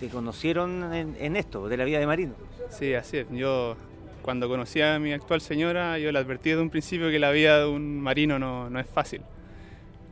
te 0.00 0.08
conocieron 0.08 0.94
en, 0.94 1.36
esto, 1.36 1.68
de 1.68 1.76
la 1.76 1.84
vida 1.84 1.98
de 1.98 2.06
marino. 2.06 2.32
Sí, 2.70 2.94
así 2.94 3.18
es. 3.18 3.26
Yo 3.30 3.76
cuando 4.22 4.48
conocí 4.48 4.80
a 4.80 4.98
mi 4.98 5.12
actual 5.12 5.42
señora, 5.42 5.98
yo 5.98 6.10
le 6.10 6.18
advertí 6.18 6.50
desde 6.50 6.62
un 6.62 6.70
principio 6.70 7.10
que 7.10 7.18
la 7.18 7.30
vida 7.30 7.60
de 7.60 7.66
un 7.66 8.00
marino 8.00 8.38
no, 8.38 8.70
no 8.70 8.80
es 8.80 8.86
fácil, 8.86 9.20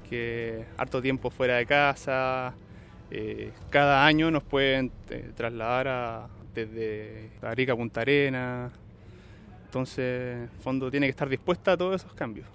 que 0.08 0.66
harto 0.76 1.00
tiempo 1.00 1.30
fuera 1.30 1.56
de 1.56 1.64
casa, 1.64 2.54
eh, 3.10 3.52
cada 3.70 4.04
año 4.04 4.30
nos 4.30 4.42
pueden 4.42 4.92
eh, 5.08 5.32
trasladar 5.34 5.88
a, 5.88 6.28
desde 6.54 7.30
Arica 7.40 7.72
a 7.72 7.76
Punta 7.76 8.02
Arena, 8.02 8.70
entonces, 9.68 10.50
en 10.50 10.60
fondo, 10.62 10.90
tiene 10.90 11.06
que 11.06 11.10
estar 11.10 11.28
dispuesta 11.28 11.72
a 11.72 11.76
todos 11.76 12.02
esos 12.02 12.14
cambios. 12.14 12.46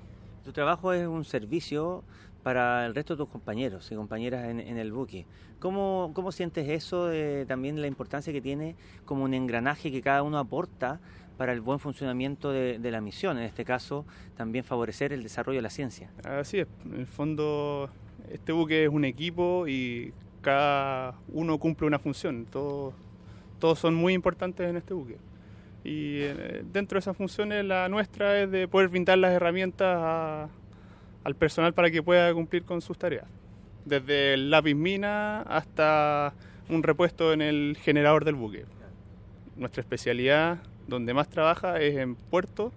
Tu 0.44 0.52
trabajo 0.52 0.94
es 0.94 1.08
un 1.08 1.24
servicio 1.24 2.04
para 2.44 2.86
el 2.86 2.94
resto 2.94 3.14
de 3.14 3.18
tus 3.18 3.30
compañeros 3.30 3.90
y 3.92 3.96
compañeras 3.96 4.50
en, 4.50 4.78
el 4.78 4.92
buque. 4.92 5.26
¿Cómo, 5.60 6.12
¿Cómo, 6.14 6.32
sientes 6.32 6.68
eso, 6.68 7.08
de, 7.08 7.46
también 7.48 7.82
la 7.82 7.88
importancia 7.88 8.34
que 8.34 8.42
tiene 8.42 8.76
como 9.06 9.24
un 9.24 9.34
engranaje 9.34 9.92
que 9.92 10.02
cada 10.02 10.22
uno 10.24 10.38
aporta 10.38 11.00
para 11.38 11.54
el 11.54 11.62
buen 11.62 11.80
funcionamiento 11.80 12.52
de, 12.52 12.78
de, 12.80 12.92
la 12.92 13.02
misión, 13.02 13.38
en 13.38 13.44
este 13.44 13.66
caso 13.66 14.06
también 14.36 14.66
favorecer 14.66 15.14
el 15.14 15.24
desarrollo 15.24 15.58
de 15.58 15.64
la 15.64 15.70
ciencia. 15.70 16.12
Así 16.24 16.60
es, 16.60 16.68
en 16.86 17.00
el 17.00 17.08
fondo 17.08 17.90
este 18.32 18.52
buque 18.52 18.84
es 18.84 18.90
un 18.90 19.06
equipo 19.06 19.68
y 19.68 20.14
cada 20.42 21.16
uno 21.30 21.58
cumple 21.58 21.88
una 21.88 22.00
función, 22.00 22.46
todos, 22.46 22.94
todos 23.60 23.80
son 23.80 23.96
muy 23.96 24.14
importantes 24.14 24.70
en 24.70 24.78
este 24.78 24.94
buque. 24.94 25.18
Y 25.84 26.20
eh, 26.22 26.64
dentro 26.72 26.96
de 26.96 27.00
esas 27.00 27.18
funciones 27.18 27.66
la 27.66 27.90
nuestra 27.90 28.42
es 28.42 28.52
de 28.52 28.68
poder 28.68 28.90
brindar 28.90 29.18
las 29.18 29.32
herramientas 29.32 29.98
a, 30.00 30.50
al 31.24 31.36
personal 31.36 31.74
para 31.74 31.90
que 31.92 32.04
pueda 32.04 32.34
cumplir 32.34 32.64
con 32.64 32.82
sus 32.82 32.98
tareas. 32.98 33.26
Desde 33.86 34.34
el 34.34 34.50
lápiz 34.50 34.76
mina 34.76 35.42
hasta 35.42 36.34
un 36.70 36.84
repuesto 36.84 37.34
en 37.34 37.42
el 37.42 37.78
generador 37.82 38.26
del 38.26 38.36
buque. 38.36 38.66
Nuestra 39.56 39.82
especialidad, 39.82 40.60
donde 40.88 41.14
más 41.14 41.30
trabaja, 41.30 41.80
es 41.80 41.96
en 41.98 42.16
puerto, 42.16 42.72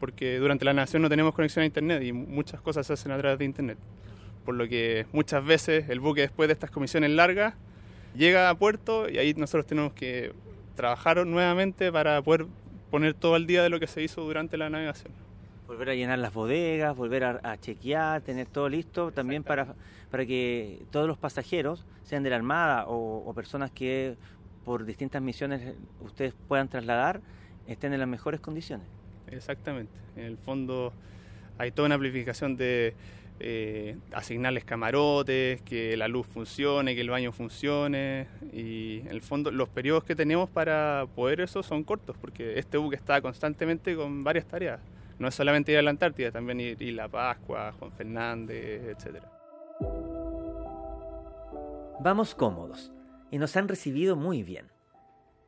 porque 0.00 0.38
durante 0.38 0.64
la 0.64 0.72
navegación 0.72 1.02
no 1.02 1.08
tenemos 1.08 1.34
conexión 1.34 1.62
a 1.62 1.66
Internet 1.66 2.02
y 2.02 2.12
muchas 2.12 2.60
cosas 2.60 2.86
se 2.86 2.92
hacen 2.92 3.12
a 3.12 3.18
través 3.18 3.38
de 3.38 3.44
Internet. 3.44 3.78
Por 4.44 4.54
lo 4.54 4.68
que 4.68 5.06
muchas 5.12 5.44
veces 5.44 5.88
el 5.88 6.00
buque 6.00 6.20
después 6.20 6.48
de 6.48 6.52
estas 6.52 6.70
comisiones 6.70 7.10
largas 7.10 7.54
llega 8.14 8.48
a 8.48 8.54
puerto 8.54 9.08
y 9.08 9.18
ahí 9.18 9.34
nosotros 9.34 9.66
tenemos 9.66 9.92
que 9.92 10.32
trabajar 10.76 11.26
nuevamente 11.26 11.90
para 11.90 12.20
poder 12.22 12.46
poner 12.90 13.14
todo 13.14 13.34
al 13.34 13.46
día 13.46 13.62
de 13.62 13.70
lo 13.70 13.80
que 13.80 13.86
se 13.86 14.02
hizo 14.02 14.22
durante 14.22 14.56
la 14.56 14.70
navegación. 14.70 15.25
Volver 15.66 15.90
a 15.90 15.94
llenar 15.94 16.18
las 16.18 16.32
bodegas, 16.32 16.96
volver 16.96 17.24
a, 17.24 17.40
a 17.42 17.58
chequear, 17.58 18.22
tener 18.22 18.46
todo 18.46 18.68
listo, 18.68 19.10
también 19.12 19.42
para, 19.42 19.74
para 20.10 20.24
que 20.24 20.84
todos 20.90 21.06
los 21.06 21.18
pasajeros, 21.18 21.84
sean 22.04 22.22
de 22.22 22.30
la 22.30 22.36
Armada 22.36 22.86
o, 22.86 23.28
o 23.28 23.34
personas 23.34 23.70
que 23.70 24.16
por 24.64 24.84
distintas 24.84 25.22
misiones 25.22 25.74
ustedes 26.00 26.34
puedan 26.48 26.68
trasladar, 26.68 27.20
estén 27.66 27.92
en 27.92 28.00
las 28.00 28.08
mejores 28.08 28.40
condiciones. 28.40 28.86
Exactamente. 29.28 29.92
En 30.16 30.24
el 30.24 30.36
fondo 30.36 30.92
hay 31.58 31.70
toda 31.70 31.86
una 31.86 31.94
amplificación 31.96 32.56
de 32.56 32.94
eh, 33.38 33.96
asignarles 34.12 34.64
camarotes, 34.64 35.60
que 35.62 35.96
la 35.96 36.08
luz 36.08 36.26
funcione, 36.26 36.94
que 36.94 37.00
el 37.02 37.10
baño 37.10 37.32
funcione 37.32 38.28
y 38.52 39.00
en 39.00 39.08
el 39.08 39.20
fondo 39.20 39.50
los 39.50 39.68
periodos 39.68 40.04
que 40.04 40.16
tenemos 40.16 40.48
para 40.48 41.06
poder 41.14 41.40
eso 41.40 41.62
son 41.62 41.84
cortos 41.84 42.16
porque 42.18 42.58
este 42.58 42.78
buque 42.78 42.96
está 42.96 43.20
constantemente 43.20 43.94
con 43.94 44.24
varias 44.24 44.46
tareas. 44.46 44.80
No 45.18 45.28
es 45.28 45.34
solamente 45.34 45.72
ir 45.72 45.78
a 45.78 45.82
la 45.82 45.90
Antártida, 45.90 46.30
también 46.30 46.60
ir, 46.60 46.80
ir 46.82 47.00
a 47.00 47.08
Pascua, 47.08 47.72
Juan 47.78 47.92
Fernández, 47.92 48.82
etcétera. 48.84 49.30
Vamos 52.00 52.34
cómodos 52.34 52.92
y 53.30 53.38
nos 53.38 53.56
han 53.56 53.68
recibido 53.68 54.16
muy 54.16 54.42
bien. 54.42 54.70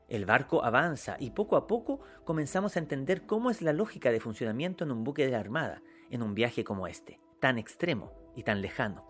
El 0.09 0.24
barco 0.24 0.64
avanza 0.64 1.16
y 1.20 1.31
poco 1.31 1.57
a 1.57 1.66
poco 1.66 2.00
comenzamos 2.24 2.76
a 2.76 2.78
entender 2.78 3.26
cómo 3.26 3.50
es 3.50 3.61
la 3.61 3.74
lógica 3.74 4.11
de 4.11 4.20
funcionamiento 4.20 4.85
en 4.85 4.92
un 4.92 5.04
buque 5.04 5.26
de 5.26 5.33
la 5.33 5.40
Armada 5.40 5.83
en 6.11 6.22
un 6.22 6.35
viaje 6.35 6.64
como 6.64 6.87
este 6.87 7.20
tan 7.40 7.59
extremo 7.59 8.12
y 8.35 8.42
tan 8.42 8.62
lejano. 8.62 9.04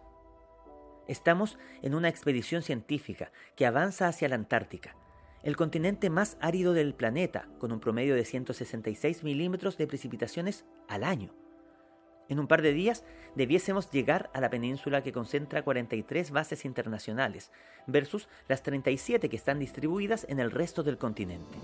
Estamos 1.07 1.59
en 1.83 1.95
una 1.95 2.09
expedición 2.09 2.63
científica 2.63 3.33
que 3.57 3.67
avanza 3.67 4.09
hacia 4.09 4.29
la 4.29 4.35
Antártica, 4.35 4.97
el 5.43 5.57
continente 5.57 6.11
más 6.11 6.37
árido 6.41 6.73
del 6.73 6.95
planeta, 6.95 7.49
con 7.59 7.73
un 7.73 7.81
promedio 7.81 8.15
de 8.15 8.25
166 8.25 9.23
milímetros 9.23 9.77
de 9.77 9.87
precipitaciones 9.87 10.65
al 10.89 11.05
año. 11.05 11.33
En 12.29 12.39
un 12.39 12.47
par 12.47 12.61
de 12.61 12.73
días 12.73 13.05
debiésemos 13.37 13.91
llegar 13.91 14.31
a 14.35 14.41
la 14.41 14.51
península 14.51 15.03
que 15.03 15.13
concentra 15.13 15.63
43 15.63 16.31
bases 16.31 16.65
internacionales, 16.65 17.51
versus 17.87 18.29
las 18.49 18.63
37 18.63 19.29
que 19.29 19.37
están 19.37 19.59
distribuidas 19.59 20.27
en 20.29 20.41
el 20.41 20.51
resto 20.51 20.83
del 20.83 20.99
continente. 20.99 21.59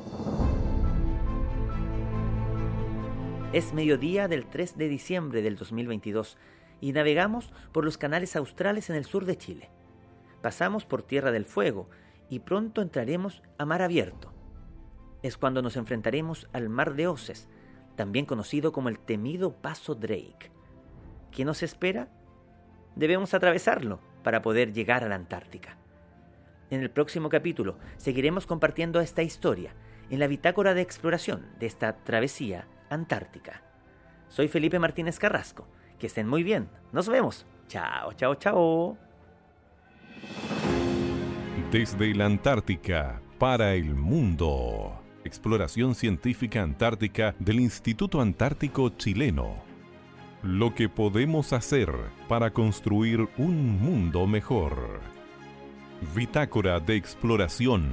Es 3.53 3.73
mediodía 3.73 4.27
del 4.27 4.47
3 4.47 4.79
de 4.79 4.89
diciembre 4.89 5.43
del 5.43 5.57
2022 5.57 6.39
y 6.81 6.93
navegamos 6.93 7.53
por 7.73 7.85
los 7.85 7.99
canales 7.99 8.35
australes 8.35 8.91
en 8.91 8.97
el 8.97 9.05
sur 9.05 9.27
de 9.27 9.37
Chile. 9.37 9.71
Pasamos 10.43 10.87
por 10.87 11.03
Tierra 11.03 11.31
del 11.31 11.45
Fuego 11.45 11.89
y 12.35 12.41
pronto 12.41 12.83
entraremos 12.83 13.45
a 13.59 13.65
mar 13.65 13.81
abierto. 13.81 14.33
Es 15.23 15.37
cuando 15.37 15.63
nos 15.63 15.77
enfrentaremos 15.77 16.49
al 16.53 16.69
mar 16.69 16.95
de 16.95 17.07
Oces, 17.07 17.49
también 17.95 18.27
conocido 18.27 18.73
como 18.73 18.89
el 18.89 18.99
temido 18.99 19.53
Paso 19.53 19.95
Drake. 19.95 20.51
¿Qué 21.31 21.45
nos 21.45 21.63
espera? 21.63 22.09
Debemos 22.97 23.35
atravesarlo 23.35 24.01
para 24.25 24.43
poder 24.43 24.73
llegar 24.73 25.05
a 25.05 25.09
la 25.09 25.15
Antártica. 25.15 25.79
En 26.71 26.83
el 26.83 26.91
próximo 26.91 27.29
capítulo 27.29 27.79
seguiremos 27.99 28.47
compartiendo 28.47 28.99
esta 28.99 29.23
historia 29.23 29.77
en 30.11 30.19
la 30.19 30.27
bitácora 30.27 30.75
de 30.75 30.83
exploración 30.83 31.47
de 31.61 31.67
esta 31.67 31.99
travesía 32.03 32.67
antártica. 32.91 33.63
Soy 34.29 34.49
Felipe 34.49 34.81
Martínez 34.81 35.21
Carrasco. 35.21 35.69
Que 36.01 36.09
estén 36.09 36.27
muy 36.27 36.43
bien. 36.43 36.69
Nos 36.91 37.09
vemos. 37.09 37.47
Chao, 37.69 38.13
chao, 38.15 38.35
chao. 38.35 38.99
Desde 41.75 42.15
la 42.15 42.27
Antártica 42.27 43.21
para 43.37 43.75
el 43.75 43.97
mundo. 43.97 44.97
Exploración 45.25 45.97
científica 45.97 46.63
antártica 46.63 47.35
del 47.41 47.59
Instituto 47.59 48.21
Antártico 48.21 48.91
Chileno. 48.91 49.57
Lo 50.45 50.73
que 50.73 50.89
podemos 50.89 51.53
hacer 51.53 51.91
para 52.29 52.53
construir 52.53 53.29
un 53.39 53.81
mundo 53.81 54.25
mejor. 54.29 55.01
Bitácora 56.15 56.79
de 56.79 56.95
Exploración. 56.95 57.91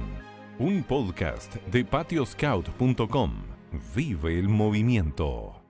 Un 0.60 0.84
podcast 0.84 1.56
de 1.72 1.84
patioscout.com. 1.84 3.32
Vive 3.96 4.38
el 4.38 4.48
movimiento. 4.48 5.61